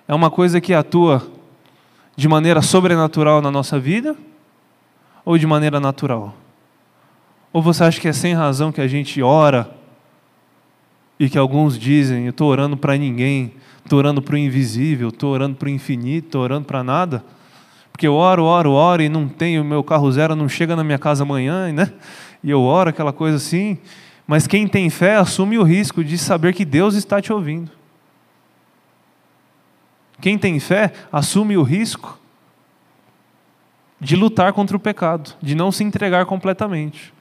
[0.07, 1.25] é uma coisa que atua
[2.15, 4.15] de maneira sobrenatural na nossa vida
[5.23, 6.35] ou de maneira natural?
[7.53, 9.69] Ou você acha que é sem razão que a gente ora
[11.19, 15.31] e que alguns dizem, eu estou orando para ninguém, estou orando para o invisível, estou
[15.31, 17.23] orando para o infinito, estou orando para nada?
[17.91, 20.99] Porque eu oro, oro, oro e não tenho, meu carro zero não chega na minha
[20.99, 21.93] casa amanhã, né?
[22.43, 23.77] E eu oro aquela coisa assim.
[24.27, 27.71] Mas quem tem fé assume o risco de saber que Deus está te ouvindo.
[30.19, 32.19] Quem tem fé assume o risco
[33.99, 37.13] de lutar contra o pecado, de não se entregar completamente.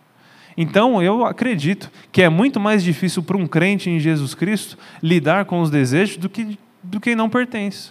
[0.57, 5.45] Então, eu acredito que é muito mais difícil para um crente em Jesus Cristo lidar
[5.45, 7.91] com os desejos do que do quem não pertence.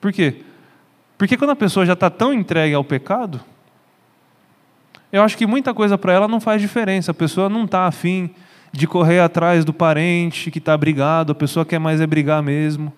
[0.00, 0.42] Por quê?
[1.16, 3.40] Porque quando a pessoa já está tão entregue ao pecado,
[5.12, 7.12] eu acho que muita coisa para ela não faz diferença.
[7.12, 8.30] A pessoa não está afim
[8.72, 12.92] de correr atrás do parente que está brigado, a pessoa quer mais é brigar mesmo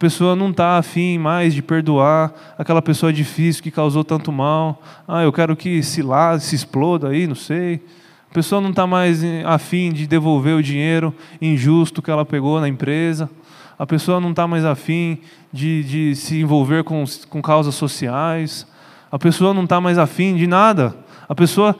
[0.00, 4.82] pessoa não está afim mais de perdoar aquela pessoa difícil que causou tanto mal.
[5.06, 7.82] Ah, eu quero que se lá, se exploda aí, não sei.
[8.30, 12.66] A pessoa não está mais afim de devolver o dinheiro injusto que ela pegou na
[12.66, 13.28] empresa.
[13.78, 15.18] A pessoa não está mais afim
[15.52, 18.66] de, de se envolver com, com causas sociais.
[19.12, 20.96] A pessoa não está mais afim de nada.
[21.28, 21.76] A pessoa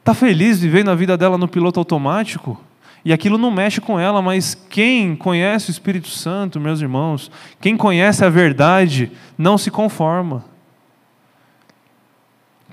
[0.00, 2.62] está feliz vivendo a vida dela no piloto automático.
[3.04, 7.30] E aquilo não mexe com ela, mas quem conhece o Espírito Santo, meus irmãos,
[7.60, 10.44] quem conhece a verdade, não se conforma.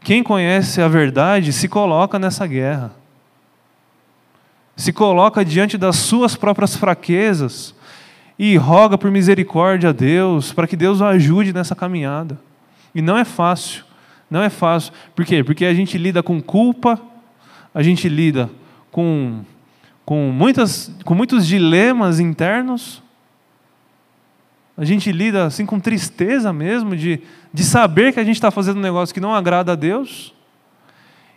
[0.03, 2.93] Quem conhece a verdade se coloca nessa guerra.
[4.75, 7.73] Se coloca diante das suas próprias fraquezas
[8.37, 12.37] e roga por misericórdia a Deus, para que Deus o ajude nessa caminhada.
[12.93, 13.83] E não é fácil.
[14.29, 14.91] Não é fácil.
[15.15, 15.43] Por quê?
[15.43, 16.99] Porque a gente lida com culpa,
[17.73, 18.49] a gente lida
[18.91, 19.43] com
[20.05, 23.01] com, muitas, com muitos dilemas internos.
[24.77, 27.21] A gente lida assim com tristeza mesmo de,
[27.53, 30.33] de saber que a gente está fazendo um negócio que não agrada a Deus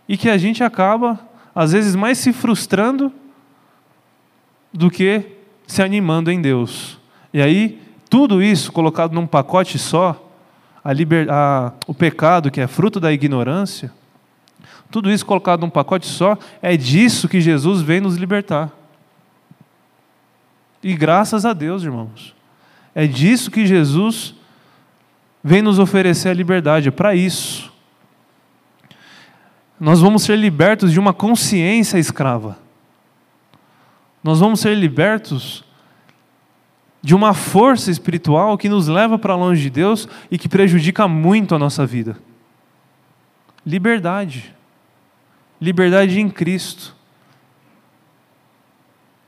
[0.08, 1.18] e que a gente acaba,
[1.54, 3.12] às vezes, mais se frustrando
[4.72, 5.22] do que
[5.66, 6.98] se animando em Deus.
[7.32, 10.24] E aí, tudo isso colocado num pacote só,
[10.82, 13.92] a liber, a, o pecado, que é fruto da ignorância,
[14.90, 18.72] tudo isso colocado num pacote só, é disso que Jesus vem nos libertar.
[20.82, 22.34] E graças a Deus, irmãos.
[22.94, 24.34] É disso que Jesus
[25.44, 27.72] vem nos oferecer a liberdade, é para isso.
[29.78, 32.58] Nós vamos ser libertos de uma consciência escrava.
[34.24, 35.64] Nós vamos ser libertos
[37.00, 41.54] de uma força espiritual que nos leva para longe de Deus e que prejudica muito
[41.54, 42.18] a nossa vida.
[43.64, 44.57] Liberdade
[45.60, 46.94] liberdade em Cristo,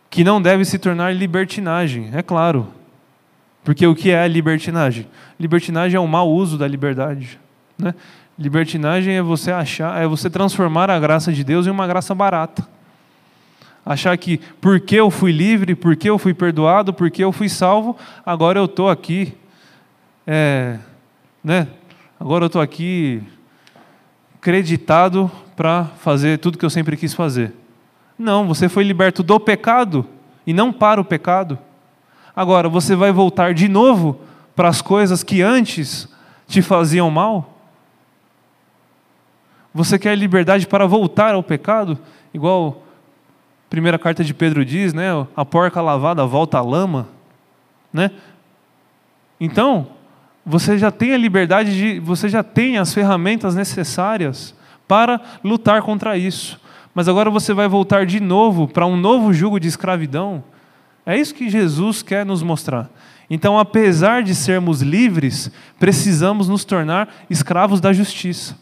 [0.09, 2.69] que não deve se tornar libertinagem, é claro.
[3.63, 5.07] Porque o que é a libertinagem?
[5.39, 7.39] Libertinagem é o mau uso da liberdade.
[7.79, 7.95] Né?
[8.39, 12.67] Libertinagem é você achar, é você transformar a graça de Deus em uma graça barata.
[13.85, 18.59] Achar que porque eu fui livre, porque eu fui perdoado, porque eu fui salvo, agora
[18.59, 19.35] eu estou aqui,
[20.27, 20.79] é,
[21.43, 21.69] né?
[22.19, 23.23] Agora eu estou aqui
[24.41, 27.53] creditado para fazer tudo que eu sempre quis fazer.
[28.19, 30.07] Não, você foi liberto do pecado
[30.47, 31.59] e não para o pecado.
[32.35, 34.21] Agora, você vai voltar de novo
[34.55, 36.09] para as coisas que antes
[36.47, 37.59] te faziam mal?
[39.73, 41.99] Você quer liberdade para voltar ao pecado?
[42.35, 42.83] Igual
[43.67, 45.11] a primeira carta de Pedro diz, né?
[45.37, 47.09] A porca lavada volta à lama,
[47.93, 48.11] né?
[49.41, 49.89] Então,
[50.45, 54.55] você já tem a liberdade de, você já tem as ferramentas necessárias
[54.89, 56.61] para lutar contra isso.
[56.95, 60.43] Mas agora você vai voltar de novo para um novo jugo de escravidão.
[61.07, 62.91] É isso que Jesus quer nos mostrar.
[63.29, 68.59] Então, apesar de sermos livres, precisamos nos tornar escravos da justiça,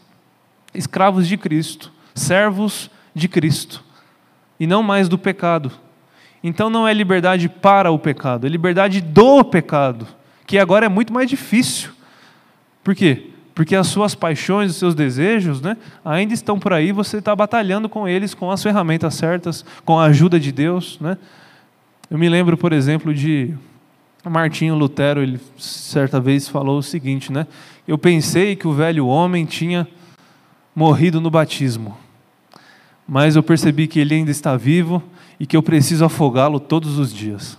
[0.75, 3.83] escravos de Cristo, servos de Cristo,
[4.59, 5.71] e não mais do pecado.
[6.43, 10.07] Então, não é liberdade para o pecado, é liberdade do pecado,
[10.49, 11.91] que agora é muito mais difícil.
[12.83, 13.27] Por quê?
[13.53, 17.87] Porque as suas paixões, os seus desejos, né, ainda estão por aí, você está batalhando
[17.87, 20.97] com eles, com as ferramentas certas, com a ajuda de Deus.
[20.99, 21.19] Né?
[22.09, 23.53] Eu me lembro, por exemplo, de
[24.27, 27.45] Martinho Lutero, ele certa vez falou o seguinte, né?
[27.87, 29.87] Eu pensei que o velho homem tinha
[30.75, 31.95] morrido no batismo,
[33.07, 35.03] mas eu percebi que ele ainda está vivo
[35.39, 37.58] e que eu preciso afogá-lo todos os dias.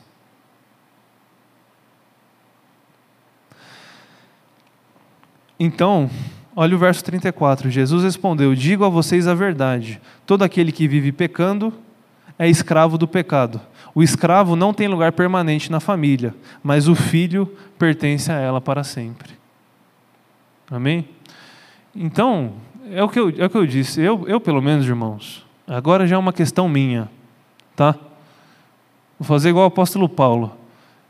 [5.63, 6.09] Então,
[6.57, 7.69] olha o verso 34.
[7.71, 11.71] Jesus respondeu: Digo a vocês a verdade: todo aquele que vive pecando
[12.39, 13.61] é escravo do pecado.
[13.95, 18.83] O escravo não tem lugar permanente na família, mas o filho pertence a ela para
[18.83, 19.33] sempre.
[20.71, 21.07] Amém?
[21.95, 22.55] Então,
[22.91, 24.01] é o que eu, é o que eu disse.
[24.01, 27.11] Eu, eu, pelo menos, irmãos, agora já é uma questão minha.
[27.77, 27.97] Tá?
[29.19, 30.57] Vou fazer igual o apóstolo Paulo.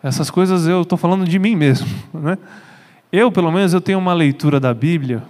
[0.03, 1.87] Essas coisas eu estou falando de mim mesmo.
[2.13, 2.37] Né?
[3.12, 5.23] Eu, pelo menos, eu tenho uma leitura da Bíblia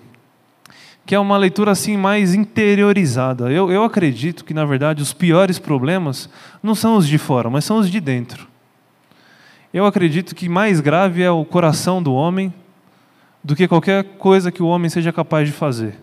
[1.06, 3.50] que é uma leitura assim mais interiorizada.
[3.50, 6.28] Eu, eu acredito que, na verdade, os piores problemas
[6.62, 8.46] não são os de fora, mas são os de dentro.
[9.74, 12.54] Eu acredito que mais grave é o coração do homem
[13.42, 15.96] do que qualquer coisa que o homem seja capaz de fazer.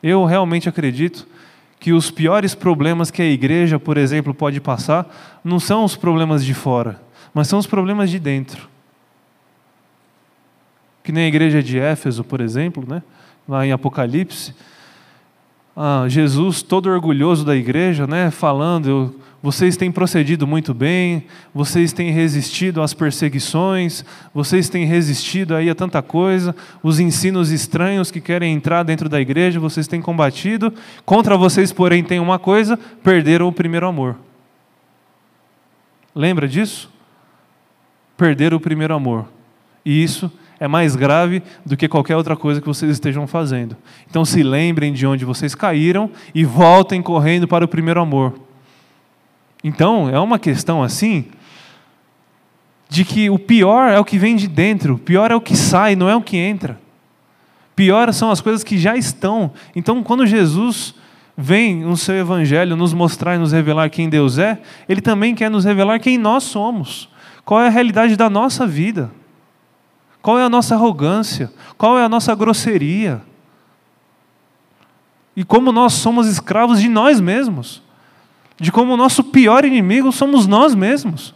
[0.00, 1.26] Eu realmente acredito
[1.80, 6.44] que os piores problemas que a igreja, por exemplo, pode passar não são os problemas
[6.44, 7.00] de fora,
[7.34, 8.68] mas são os problemas de dentro.
[11.08, 13.02] Que nem a igreja de Éfeso, por exemplo, né?
[13.48, 14.54] lá em Apocalipse,
[15.74, 22.10] ah, Jesus, todo orgulhoso da igreja, né, falando: vocês têm procedido muito bem, vocês têm
[22.10, 28.52] resistido às perseguições, vocês têm resistido aí a tanta coisa, os ensinos estranhos que querem
[28.52, 30.70] entrar dentro da igreja, vocês têm combatido.
[31.06, 34.14] Contra vocês, porém, tem uma coisa: perderam o primeiro amor.
[36.14, 36.92] Lembra disso?
[38.14, 39.26] Perderam o primeiro amor.
[39.86, 43.76] E isso é mais grave do que qualquer outra coisa que vocês estejam fazendo.
[44.08, 48.34] Então se lembrem de onde vocês caíram e voltem correndo para o primeiro amor.
[49.62, 51.26] Então, é uma questão assim
[52.88, 55.56] de que o pior é o que vem de dentro, o pior é o que
[55.56, 56.80] sai, não é o que entra.
[57.76, 59.52] Pior são as coisas que já estão.
[59.76, 60.94] Então, quando Jesus
[61.36, 65.50] vem no seu evangelho nos mostrar e nos revelar quem Deus é, ele também quer
[65.50, 67.08] nos revelar quem nós somos.
[67.44, 69.10] Qual é a realidade da nossa vida?
[70.28, 71.50] Qual é a nossa arrogância?
[71.78, 73.22] Qual é a nossa grosseria?
[75.34, 77.82] E como nós somos escravos de nós mesmos.
[78.60, 81.34] De como o nosso pior inimigo somos nós mesmos.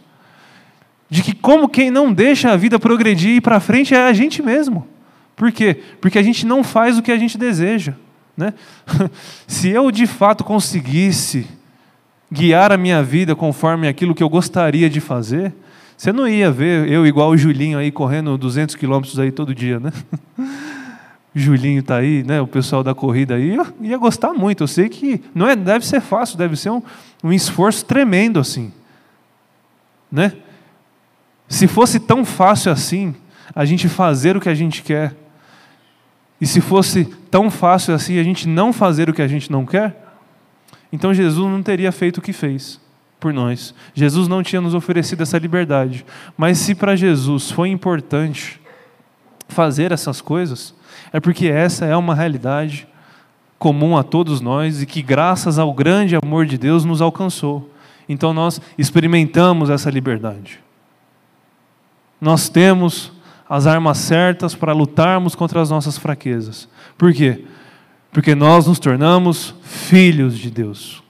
[1.09, 4.13] De que como quem não deixa a vida progredir e ir para frente é a
[4.13, 4.87] gente mesmo.
[5.35, 5.81] Por quê?
[5.99, 7.95] Porque a gente não faz o que a gente deseja.
[8.37, 8.53] Né?
[9.47, 11.47] Se eu de fato conseguisse
[12.31, 15.51] guiar a minha vida conforme aquilo que eu gostaria de fazer,
[16.03, 19.79] você não ia ver eu igual o Julinho aí correndo 200 quilômetros aí todo dia,
[19.79, 19.89] né?
[21.33, 22.41] Julinho está aí, né?
[22.41, 24.63] O pessoal da corrida aí, eu ia gostar muito.
[24.63, 26.83] Eu sei que não é, deve ser fácil, deve ser um,
[27.23, 28.73] um esforço tremendo assim,
[30.11, 30.33] né?
[31.47, 33.15] Se fosse tão fácil assim
[33.55, 35.15] a gente fazer o que a gente quer,
[36.41, 39.65] e se fosse tão fácil assim a gente não fazer o que a gente não
[39.65, 40.05] quer,
[40.91, 42.82] então Jesus não teria feito o que fez
[43.23, 43.73] por nós.
[43.93, 46.05] Jesus não tinha nos oferecido essa liberdade.
[46.37, 48.59] Mas se para Jesus foi importante
[49.47, 50.75] fazer essas coisas,
[51.13, 52.85] é porque essa é uma realidade
[53.57, 57.71] comum a todos nós e que, graças ao grande amor de Deus, nos alcançou.
[58.09, 60.59] Então nós experimentamos essa liberdade.
[62.19, 63.13] Nós temos
[63.49, 66.67] as armas certas para lutarmos contra as nossas fraquezas.
[66.97, 67.45] Por quê?
[68.11, 71.02] Porque nós nos tornamos filhos de Deus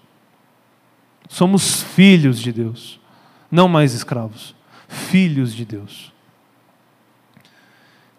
[1.34, 3.00] Somos filhos de Deus,
[3.50, 4.54] não mais escravos,
[4.88, 6.14] filhos de Deus.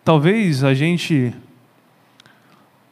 [0.04, 1.32] Talvez a gente,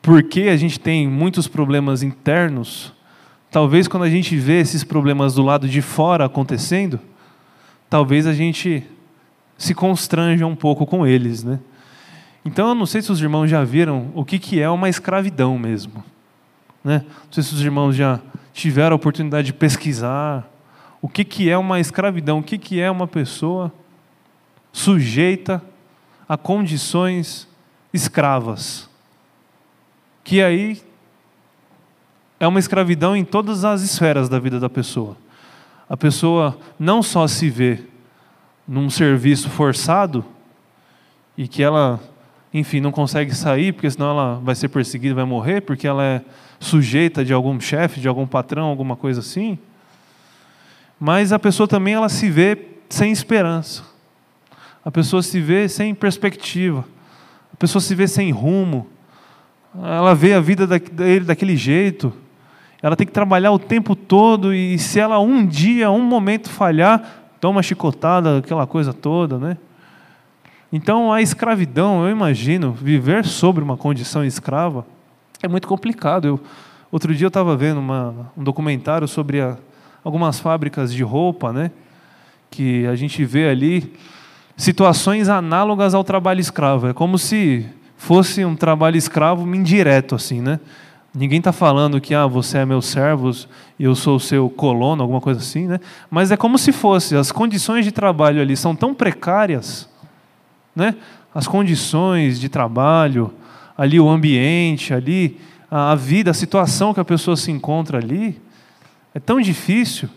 [0.01, 2.93] porque a gente tem muitos problemas internos,
[3.51, 7.01] talvez quando a gente vê esses problemas do lado de fora acontecendo,
[7.91, 8.87] talvez a gente
[9.59, 11.59] se constranja um pouco com eles, né?
[12.45, 15.59] Então eu não sei se os irmãos já viram o que, que é uma escravidão
[15.59, 16.05] mesmo.
[16.85, 17.05] Né?
[17.25, 18.21] Não sei se os irmãos já
[18.53, 20.49] tiveram a oportunidade de pesquisar
[21.01, 23.73] o que, que é uma escravidão, o que, que é uma pessoa
[24.73, 25.63] sujeita
[26.29, 27.49] a condições
[27.93, 28.89] escravas.
[30.23, 30.81] Que aí
[32.39, 35.17] é uma escravidão em todas as esferas da vida da pessoa.
[35.89, 37.83] A pessoa não só se vê
[38.67, 40.25] num serviço forçado
[41.37, 42.01] e que ela,
[42.53, 46.23] enfim, não consegue sair porque senão ela vai ser perseguida, vai morrer, porque ela é
[46.61, 49.59] sujeita de algum chefe, de algum patrão, alguma coisa assim.
[51.01, 53.83] Mas a pessoa também ela se vê sem esperança.
[54.85, 56.85] A pessoa se vê sem perspectiva.
[57.53, 58.87] A pessoa se vê sem rumo.
[59.75, 62.13] Ela vê a vida dele daquele jeito.
[62.83, 67.29] Ela tem que trabalhar o tempo todo e se ela um dia, um momento falhar,
[67.41, 69.57] toma chicotada, aquela coisa toda, né?
[70.73, 74.87] Então a escravidão, eu imagino, viver sobre uma condição escrava
[75.43, 76.27] é muito complicado.
[76.27, 76.41] Eu,
[76.91, 79.59] outro dia eu estava vendo uma, um documentário sobre a,
[80.03, 81.71] algumas fábricas de roupa, né?
[82.51, 83.93] Que a gente vê ali
[84.57, 86.87] situações análogas ao trabalho escravo.
[86.87, 87.67] É como se
[87.97, 90.61] fosse um trabalho escravo indireto, assim, né?
[91.15, 93.31] Ninguém está falando que ah, você é meu servo
[93.79, 95.79] e eu sou seu colono, alguma coisa assim, né?
[96.11, 97.15] Mas é como se fosse.
[97.15, 99.89] As condições de trabalho ali são tão precárias,
[100.75, 100.95] né?
[101.35, 103.33] As condições de trabalho,
[103.77, 108.41] ali o ambiente, ali a vida, a situação que a pessoa se encontra ali,
[109.15, 110.09] é tão difícil.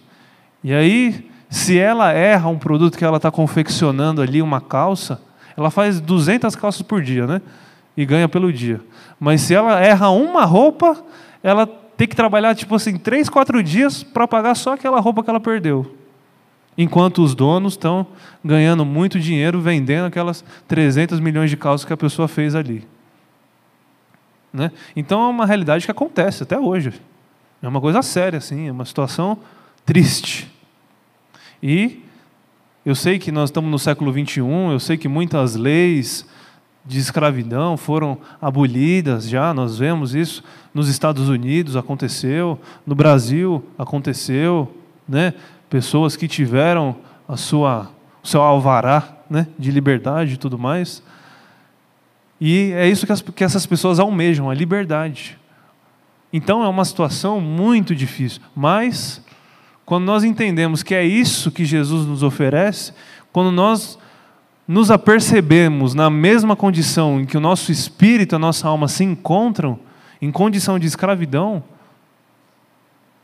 [0.64, 5.22] E aí, se ela erra um produto que ela está confeccionando ali, uma calça,
[5.56, 7.42] ela faz 200 calças por dia, né?
[7.96, 8.82] E ganha pelo dia.
[9.20, 11.02] Mas se ela erra uma roupa,
[11.42, 15.30] ela tem que trabalhar tipo assim três, quatro dias para pagar só aquela roupa que
[15.30, 15.96] ela perdeu.
[16.78, 18.06] Enquanto os donos estão
[18.44, 22.86] ganhando muito dinheiro vendendo aquelas 300 milhões de calças que a pessoa fez ali.
[24.52, 24.72] Né?
[24.96, 26.94] Então é uma realidade que acontece até hoje.
[27.62, 29.38] É uma coisa séria, assim, é uma situação
[29.86, 30.52] triste.
[31.62, 32.04] E
[32.86, 36.26] eu sei que nós estamos no século 21, eu sei que muitas leis
[36.86, 44.72] de escravidão foram abolidas já, nós vemos isso nos Estados Unidos aconteceu, no Brasil aconteceu,
[45.08, 45.34] né?
[45.70, 46.96] Pessoas que tiveram
[47.28, 47.90] a sua
[48.26, 51.04] o seu alvará, né, de liberdade e tudo mais.
[52.42, 55.38] E é isso que, as, que essas pessoas almejam, a liberdade.
[56.34, 59.22] Então é uma situação muito difícil, mas
[59.86, 62.94] quando nós entendemos que é isso que Jesus nos oferece,
[63.32, 64.00] quando nós
[64.68, 69.80] nos apercebemos na mesma condição em que o nosso espírito, a nossa alma se encontram,
[70.20, 71.64] em condição de escravidão,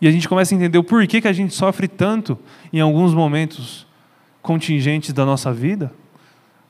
[0.02, 2.38] e a gente começa a entender o porquê que a gente sofre tanto
[2.74, 3.86] em alguns momentos
[4.42, 5.94] contingentes da nossa vida,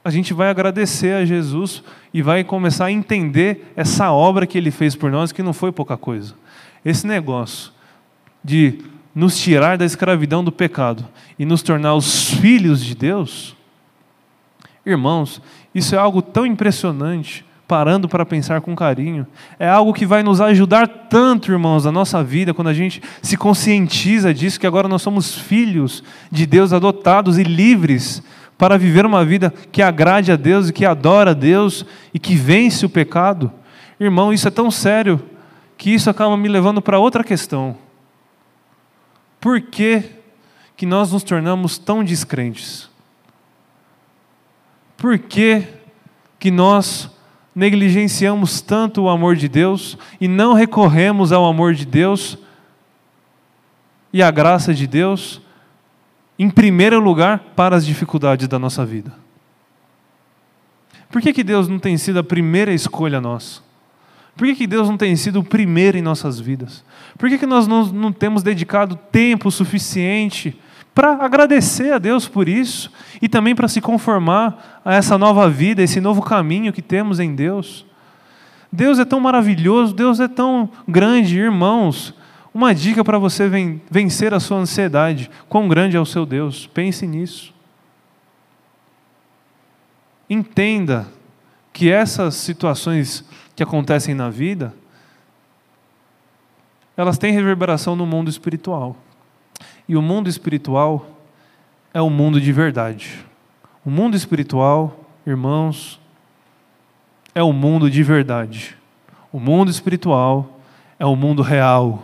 [0.04, 4.72] a gente vai agradecer a Jesus e vai começar a entender essa obra que ele
[4.72, 6.34] fez por nós, que não foi pouca coisa.
[6.84, 7.72] Esse negócio
[8.44, 8.80] de
[9.14, 11.08] nos tirar da escravidão do pecado
[11.38, 13.56] e nos tornar os filhos de Deus,
[14.86, 15.42] Irmãos,
[15.76, 19.26] isso é algo tão impressionante, parando para pensar com carinho.
[19.58, 23.38] É algo que vai nos ajudar tanto, irmãos, na nossa vida, quando a gente se
[23.38, 28.22] conscientiza disso, que agora nós somos filhos de Deus, adotados e livres
[28.58, 32.36] para viver uma vida que agrade a Deus e que adora a Deus e que
[32.36, 33.50] vence o pecado.
[33.98, 35.24] Irmão, isso é tão sério
[35.78, 37.78] que isso acaba me levando para outra questão.
[39.40, 40.04] Por que,
[40.76, 42.90] que nós nos tornamos tão descrentes?
[44.98, 45.64] Por que,
[46.38, 47.10] que nós
[47.56, 52.38] negligenciamos tanto o amor de Deus e não recorremos ao amor de Deus
[54.14, 55.41] e à graça de Deus,
[56.38, 59.14] em primeiro lugar, para as dificuldades da nossa vida?
[61.10, 63.62] Por que, que Deus não tem sido a primeira escolha nossa?
[64.36, 66.84] Por que, que Deus não tem sido o primeiro em nossas vidas?
[67.18, 70.58] Por que, que nós não, não temos dedicado tempo suficiente
[71.02, 75.82] para agradecer a Deus por isso e também para se conformar a essa nova vida,
[75.82, 77.88] esse novo caminho que temos em Deus.
[78.72, 82.14] Deus é tão maravilhoso, Deus é tão grande, irmãos.
[82.54, 83.49] Uma dica para você
[83.89, 86.68] vencer a sua ansiedade: quão grande é o seu Deus?
[86.68, 87.52] Pense nisso.
[90.30, 91.08] Entenda
[91.74, 93.26] que essas situações
[93.56, 94.72] que acontecem na vida,
[96.95, 98.95] elas têm reverberação no mundo espiritual.
[99.88, 101.06] E o mundo espiritual
[101.94, 103.26] é o mundo de verdade.
[103.84, 106.00] O mundo espiritual, irmãos,
[107.34, 108.78] é o mundo de verdade.
[109.32, 110.60] O mundo espiritual
[111.00, 112.04] é o mundo real,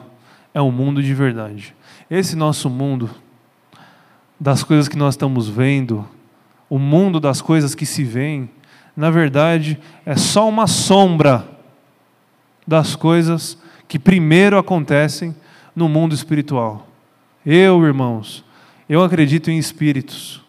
[0.53, 1.75] é o mundo de verdade.
[2.09, 3.09] Esse nosso mundo,
[4.39, 6.07] das coisas que nós estamos vendo,
[6.69, 8.49] o mundo das coisas que se veem,
[8.95, 11.47] na verdade, é só uma sombra
[12.65, 13.57] das coisas
[13.87, 15.35] que primeiro acontecem
[15.75, 16.87] no mundo espiritual.
[17.49, 18.43] Eu, irmãos,
[18.89, 20.43] eu acredito em espíritos.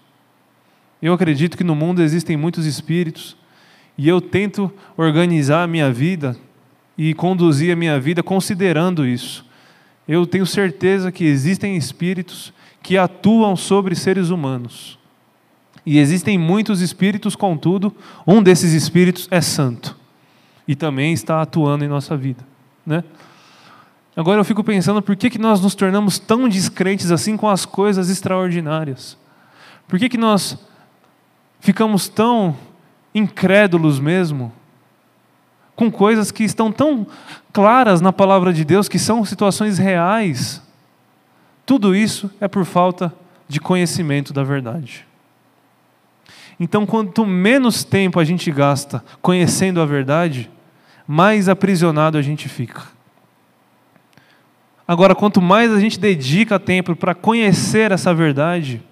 [1.00, 3.36] Eu acredito que no mundo existem muitos espíritos
[3.96, 6.36] e eu tento organizar a minha vida
[6.98, 9.46] e conduzir a minha vida considerando isso.
[10.08, 14.98] Eu tenho certeza que existem espíritos que atuam sobre seres humanos.
[15.86, 17.94] E existem muitos espíritos, contudo,
[18.26, 19.96] um desses espíritos é santo
[20.66, 22.44] e também está atuando em nossa vida,
[22.84, 23.04] né?
[24.18, 27.64] Agora eu fico pensando por que, que nós nos tornamos tão descrentes assim com as
[27.64, 29.16] coisas extraordinárias?
[29.86, 30.58] Por que, que nós
[31.60, 32.56] ficamos tão
[33.14, 34.52] incrédulos mesmo
[35.76, 37.06] com coisas que estão tão
[37.52, 40.60] claras na palavra de Deus, que são situações reais?
[41.64, 43.14] Tudo isso é por falta
[43.46, 45.06] de conhecimento da verdade.
[46.58, 50.50] Então, quanto menos tempo a gente gasta conhecendo a verdade,
[51.06, 52.97] mais aprisionado a gente fica.
[54.88, 58.82] Agora, quanto mais a gente dedica tempo para conhecer essa verdade,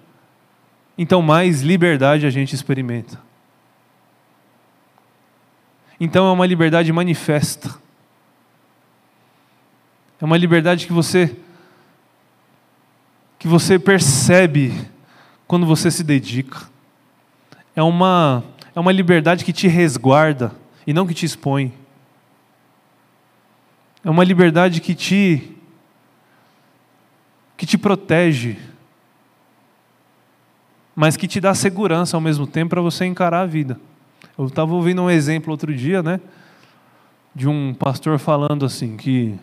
[0.95, 3.19] então mais liberdade a gente experimenta.
[5.99, 7.73] Então é uma liberdade manifesta.
[10.21, 11.35] É uma liberdade que você
[13.39, 14.73] que você percebe
[15.47, 16.69] quando você se dedica.
[17.75, 18.43] É uma
[18.75, 20.51] é uma liberdade que te resguarda
[20.85, 21.73] e não que te expõe.
[24.05, 25.56] É uma liberdade que te
[27.57, 28.55] que te protege,
[30.95, 33.79] mas que te dá segurança ao mesmo tempo para você encarar a vida.
[34.37, 36.21] Eu estava ouvindo um exemplo outro dia, né,
[37.33, 39.35] de um pastor falando assim que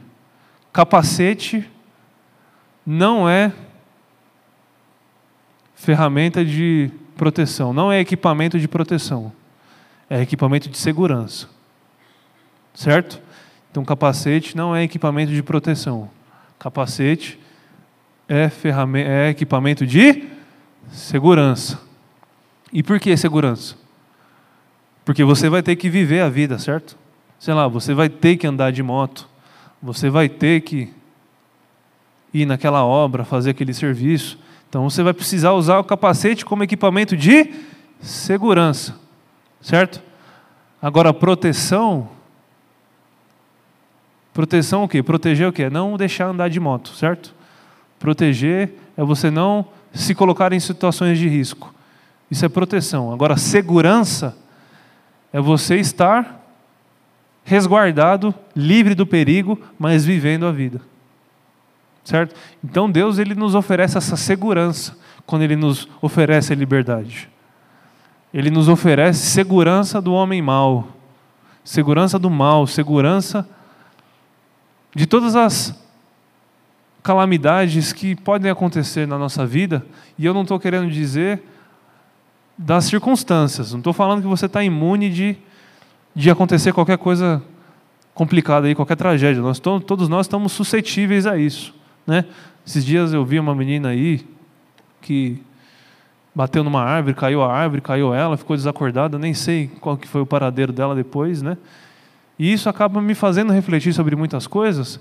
[0.73, 1.69] capacete
[2.87, 3.53] não é
[5.75, 9.33] ferramenta de proteção, não é equipamento de proteção,
[10.09, 11.49] é equipamento de segurança.
[12.73, 13.21] Certo?
[13.71, 16.11] Então, capacete não é equipamento de proteção.
[16.59, 17.39] Capacete
[18.29, 20.25] é, ferramenta, é equipamento de
[20.91, 21.81] segurança.
[22.73, 23.77] E por que segurança?
[25.05, 26.97] Porque você vai ter que viver a vida, certo?
[27.39, 29.29] Sei lá, você vai ter que andar de moto,
[29.83, 30.93] você vai ter que
[32.33, 34.39] ir naquela obra, fazer aquele serviço.
[34.69, 37.53] Então você vai precisar usar o capacete como equipamento de
[38.01, 38.99] segurança,
[39.61, 40.03] certo?
[40.81, 42.09] Agora, proteção.
[44.33, 45.03] Proteção o quê?
[45.03, 45.71] Proteger o quê?
[45.71, 47.34] Não deixar andar de moto, certo?
[48.05, 51.75] Proteger é você não se colocar em situações de risco.
[52.31, 53.11] Isso é proteção.
[53.11, 54.37] Agora, segurança
[55.33, 56.39] é você estar
[57.43, 60.83] resguardado, livre do perigo, mas vivendo a vida.
[62.05, 62.35] Certo?
[62.63, 67.31] Então Deus ele nos oferece essa segurança quando ele nos oferece a liberdade.
[68.35, 70.89] Ele nos oferece segurança do homem mau,
[71.65, 73.49] segurança do mal, segurança
[74.95, 75.84] de todas as
[77.05, 79.85] calamidades que podem acontecer na nossa vida,
[80.19, 81.43] e eu não estou querendo dizer
[82.57, 85.37] das circunstâncias, não estou falando que você está imune de,
[86.15, 87.43] de acontecer qualquer coisa
[88.15, 89.43] complicada aí, qualquer tragédia.
[89.43, 91.75] Nós, todos nós estamos suscetíveis a isso.
[92.07, 92.25] Né?
[92.67, 94.27] Esses dias eu vi uma menina aí
[95.03, 95.43] que
[96.35, 100.23] bateu numa árvore, caiu a árvore, caiu ela, ficou desacordada, nem sei qual que foi
[100.23, 101.59] o paradeiro dela depois, né?
[102.39, 104.99] E isso acaba me fazendo refletir sobre muitas coisas,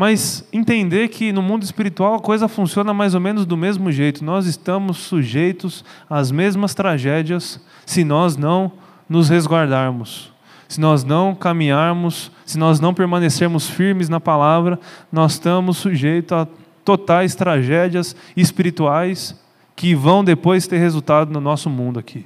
[0.00, 4.24] mas entender que no mundo espiritual a coisa funciona mais ou menos do mesmo jeito.
[4.24, 8.72] Nós estamos sujeitos às mesmas tragédias se nós não
[9.06, 10.32] nos resguardarmos.
[10.66, 14.80] Se nós não caminharmos, se nós não permanecermos firmes na palavra,
[15.12, 16.48] nós estamos sujeitos a
[16.82, 19.38] totais tragédias espirituais
[19.76, 22.24] que vão depois ter resultado no nosso mundo aqui,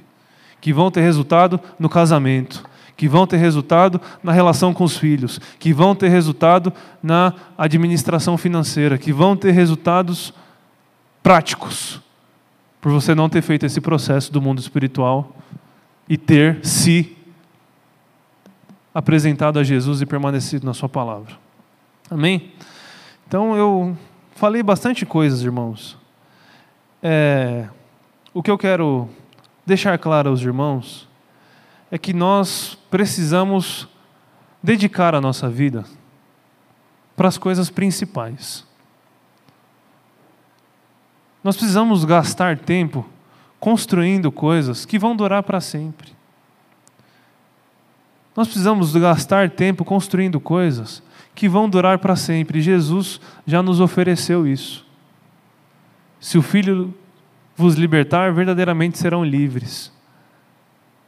[0.61, 2.63] que vão ter resultado no casamento,
[2.95, 6.71] que vão ter resultado na relação com os filhos, que vão ter resultado
[7.03, 10.33] na administração financeira, que vão ter resultados
[11.21, 12.01] práticos,
[12.79, 15.35] por você não ter feito esse processo do mundo espiritual
[16.07, 17.17] e ter se
[18.93, 21.33] apresentado a Jesus e permanecido na Sua palavra.
[22.09, 22.53] Amém?
[23.27, 23.97] Então eu
[24.35, 25.97] falei bastante coisas, irmãos.
[27.01, 27.67] É,
[28.33, 29.09] o que eu quero
[29.65, 31.07] deixar claro aos irmãos
[31.91, 33.87] é que nós precisamos
[34.61, 35.85] dedicar a nossa vida
[37.15, 38.65] para as coisas principais.
[41.43, 43.07] Nós precisamos gastar tempo
[43.59, 46.11] construindo coisas que vão durar para sempre.
[48.35, 51.01] Nós precisamos gastar tempo construindo coisas
[51.33, 52.61] que vão durar para sempre.
[52.61, 54.85] Jesus já nos ofereceu isso.
[56.19, 56.93] Se o Filho
[57.55, 59.94] vos libertar, verdadeiramente serão livres.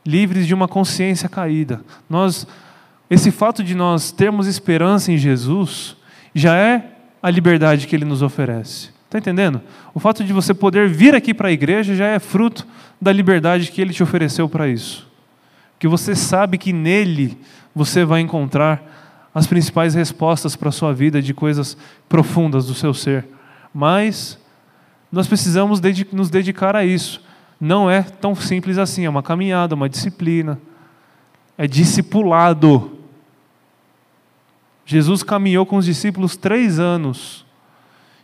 [0.08, 1.82] Livres de uma consciência caída.
[2.10, 2.47] Nós,
[3.10, 5.97] esse fato de nós termos esperança em Jesus
[6.34, 8.89] já é a liberdade que ele nos oferece.
[9.05, 9.62] Está entendendo?
[9.93, 12.66] O fato de você poder vir aqui para a igreja já é fruto
[13.01, 15.08] da liberdade que ele te ofereceu para isso
[15.80, 17.38] que você sabe que nele
[17.74, 21.78] você vai encontrar as principais respostas para a sua vida de coisas
[22.10, 23.26] profundas do seu ser.
[23.74, 24.39] Mas
[25.12, 25.80] nós precisamos
[26.12, 27.24] nos dedicar a isso.
[27.60, 30.60] Não é tão simples assim, é uma caminhada, uma disciplina.
[31.58, 32.97] É discipulado.
[34.86, 37.45] Jesus caminhou com os discípulos três anos.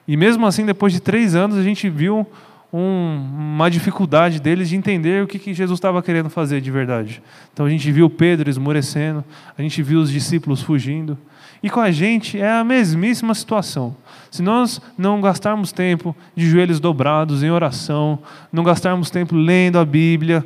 [0.08, 2.28] E mesmo assim, depois de três anos, a gente viu
[2.72, 7.22] um, uma dificuldade deles de entender o que, que Jesus estava querendo fazer de verdade.
[7.54, 9.24] Então a gente viu Pedro esmorecendo,
[9.58, 11.18] a gente viu os discípulos fugindo.
[11.64, 13.96] E com a gente é a mesmíssima situação.
[14.30, 18.20] Se nós não gastarmos tempo de joelhos dobrados em oração,
[18.52, 20.46] não gastarmos tempo lendo a Bíblia,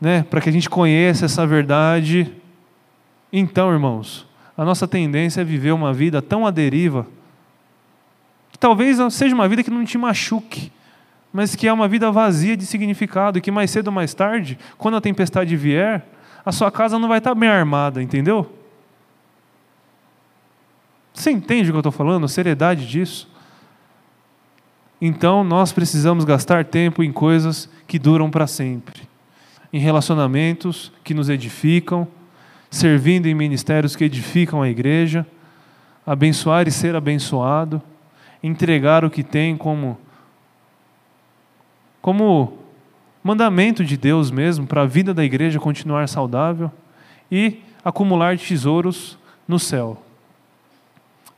[0.00, 2.32] né, para que a gente conheça essa verdade,
[3.32, 7.06] então, irmãos, a nossa tendência é viver uma vida tão à deriva,
[8.50, 10.72] que talvez seja uma vida que não te machuque,
[11.32, 14.96] mas que é uma vida vazia de significado, que mais cedo ou mais tarde, quando
[14.96, 16.04] a tempestade vier,
[16.44, 18.57] a sua casa não vai estar bem armada, entendeu?
[21.18, 22.26] Você entende o que eu estou falando?
[22.26, 23.28] A seriedade disso?
[25.00, 29.02] Então nós precisamos gastar tempo em coisas que duram para sempre,
[29.72, 32.06] em relacionamentos que nos edificam,
[32.70, 35.26] servindo em ministérios que edificam a igreja,
[36.06, 37.82] abençoar e ser abençoado,
[38.40, 39.98] entregar o que tem como
[42.00, 42.58] como
[43.24, 46.70] mandamento de Deus mesmo para a vida da igreja continuar saudável
[47.28, 50.00] e acumular tesouros no céu,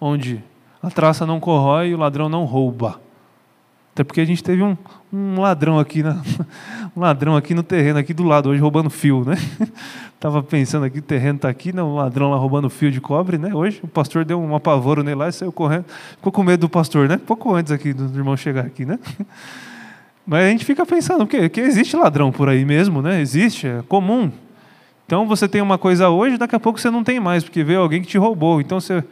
[0.01, 0.43] onde
[0.83, 3.01] a traça não corrói e o ladrão não rouba.
[3.93, 4.77] Até porque a gente teve um,
[5.13, 6.03] um ladrão aqui,
[6.97, 9.37] um ladrão aqui no terreno aqui do lado hoje roubando fio, né?
[10.19, 11.83] Tava pensando aqui, o terreno está aqui, né?
[11.83, 13.55] um ladrão lá roubando fio de cobre, né?
[13.55, 15.85] Hoje o pastor deu um apavoro nele lá e saiu correndo,
[16.17, 17.19] ficou com medo do pastor, né?
[17.19, 18.99] Pouco antes aqui do irmão chegar aqui, né?
[20.27, 23.21] Mas a gente fica pensando, porque que existe ladrão por aí mesmo, né?
[23.21, 24.31] Existe, é comum.
[25.05, 27.81] Então você tem uma coisa hoje, daqui a pouco você não tem mais, porque veio
[27.81, 28.61] alguém que te roubou.
[28.61, 29.03] Então você.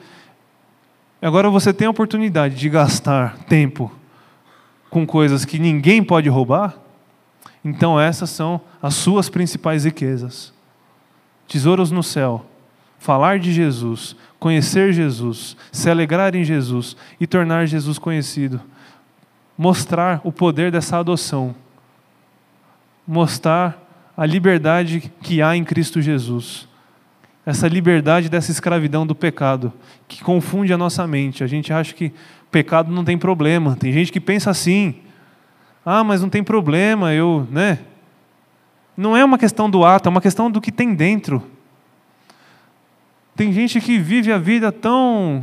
[1.20, 3.92] Agora você tem a oportunidade de gastar tempo
[4.88, 6.74] com coisas que ninguém pode roubar.
[7.64, 10.52] Então essas são as suas principais riquezas.
[11.46, 12.46] Tesouros no céu.
[12.98, 18.60] Falar de Jesus, conhecer Jesus, se alegrar em Jesus e tornar Jesus conhecido
[19.58, 21.52] mostrar o poder dessa adoção,
[23.04, 23.76] mostrar
[24.16, 26.67] a liberdade que há em Cristo Jesus.
[27.48, 29.72] Essa liberdade dessa escravidão do pecado,
[30.06, 31.42] que confunde a nossa mente.
[31.42, 32.12] A gente acha que
[32.50, 33.74] pecado não tem problema.
[33.74, 34.96] Tem gente que pensa assim:
[35.82, 37.78] ah, mas não tem problema, eu, né?
[38.94, 41.42] Não é uma questão do ato, é uma questão do que tem dentro.
[43.34, 45.42] Tem gente que vive a vida tão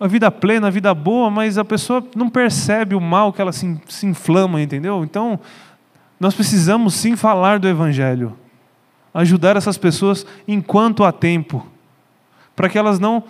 [0.00, 3.52] a vida plena, a vida boa, mas a pessoa não percebe o mal que ela
[3.52, 5.04] se, se inflama, entendeu?
[5.04, 5.38] Então,
[6.18, 8.36] nós precisamos sim falar do Evangelho,
[9.14, 11.66] ajudar essas pessoas enquanto há tempo,
[12.56, 13.24] para que elas não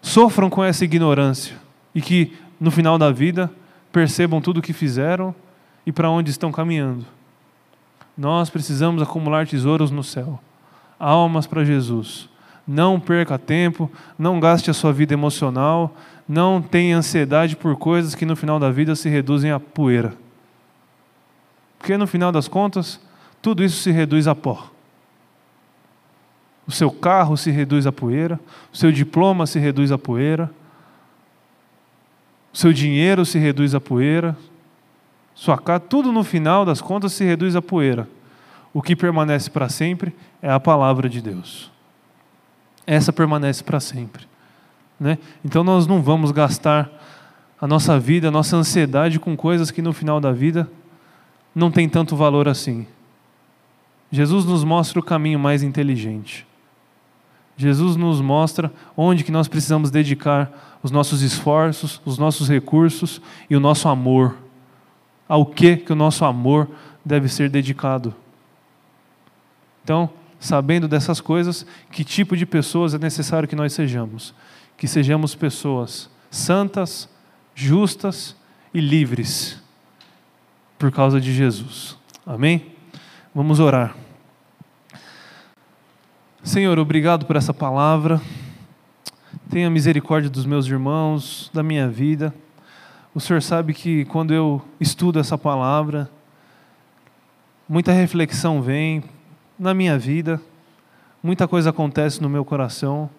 [0.00, 1.56] sofram com essa ignorância
[1.94, 3.50] e que no final da vida
[3.92, 5.34] percebam tudo o que fizeram
[5.84, 7.04] e para onde estão caminhando.
[8.16, 10.40] Nós precisamos acumular tesouros no céu,
[10.98, 12.28] almas para Jesus.
[12.66, 15.94] Não perca tempo, não gaste a sua vida emocional,
[16.28, 20.14] não tenha ansiedade por coisas que no final da vida se reduzem a poeira.
[21.78, 23.00] Porque no final das contas,
[23.40, 24.70] tudo isso se reduz a pó.
[26.66, 28.40] O seu carro se reduz a poeira,
[28.72, 30.50] o seu diploma se reduz a poeira,
[32.52, 34.36] o seu dinheiro se reduz a poeira,
[35.34, 38.08] sua casa, tudo no final das contas se reduz a poeira.
[38.72, 41.70] O que permanece para sempre é a palavra de Deus.
[42.86, 44.26] Essa permanece para sempre.
[44.98, 45.18] Né?
[45.44, 46.90] Então nós não vamos gastar
[47.60, 50.68] a nossa vida, a nossa ansiedade com coisas que no final da vida
[51.54, 52.86] não tem tanto valor assim.
[54.10, 56.46] Jesus nos mostra o caminho mais inteligente.
[57.56, 63.56] Jesus nos mostra onde que nós precisamos dedicar os nossos esforços, os nossos recursos e
[63.56, 64.36] o nosso amor.
[65.28, 66.68] Ao que que o nosso amor
[67.04, 68.14] deve ser dedicado.
[69.82, 74.34] Então, sabendo dessas coisas, que tipo de pessoas é necessário que nós sejamos?
[74.76, 77.08] que sejamos pessoas santas,
[77.54, 78.36] justas
[78.72, 79.60] e livres
[80.78, 81.96] por causa de Jesus.
[82.26, 82.72] Amém?
[83.34, 84.05] Vamos orar.
[86.46, 88.22] Senhor, obrigado por essa palavra.
[89.50, 92.32] Tenha misericórdia dos meus irmãos, da minha vida.
[93.12, 96.08] O Senhor sabe que quando eu estudo essa palavra,
[97.68, 99.02] muita reflexão vem
[99.58, 100.40] na minha vida,
[101.20, 103.10] muita coisa acontece no meu coração.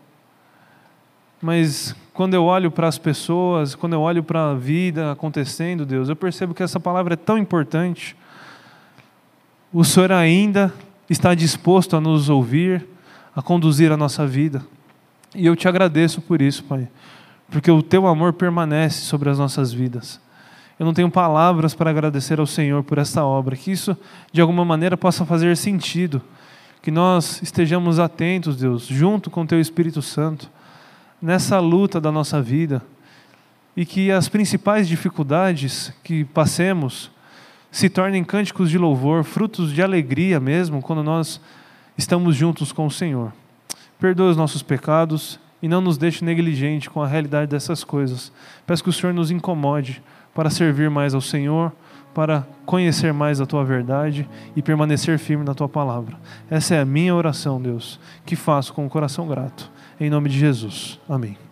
[1.42, 6.08] Mas quando eu olho para as pessoas, quando eu olho para a vida acontecendo, Deus,
[6.08, 8.16] eu percebo que essa palavra é tão importante.
[9.74, 10.74] O Senhor ainda
[11.10, 12.88] está disposto a nos ouvir,
[13.38, 14.66] a conduzir a nossa vida.
[15.36, 16.88] E eu te agradeço por isso, Pai,
[17.52, 20.20] porque o teu amor permanece sobre as nossas vidas.
[20.80, 23.96] Eu não tenho palavras para agradecer ao Senhor por esta obra, que isso
[24.34, 26.20] de alguma maneira possa fazer sentido,
[26.82, 30.50] que nós estejamos atentos, Deus, junto com o teu Espírito Santo
[31.22, 32.82] nessa luta da nossa vida
[33.76, 37.12] e que as principais dificuldades que passemos
[37.72, 41.40] se tornem cânticos de louvor, frutos de alegria mesmo, quando nós
[41.98, 43.34] estamos juntos com o Senhor.
[44.00, 48.32] Perdoa os nossos pecados e não nos deixe negligente com a realidade dessas coisas.
[48.66, 50.02] Peço que o Senhor nos incomode
[50.34, 51.72] para servir mais ao Senhor,
[52.14, 56.18] para conhecer mais a tua verdade e permanecer firme na tua palavra.
[56.50, 59.72] Essa é a minha oração, Deus, que faço com o coração grato.
[60.00, 61.00] Em nome de Jesus.
[61.10, 61.47] Amém.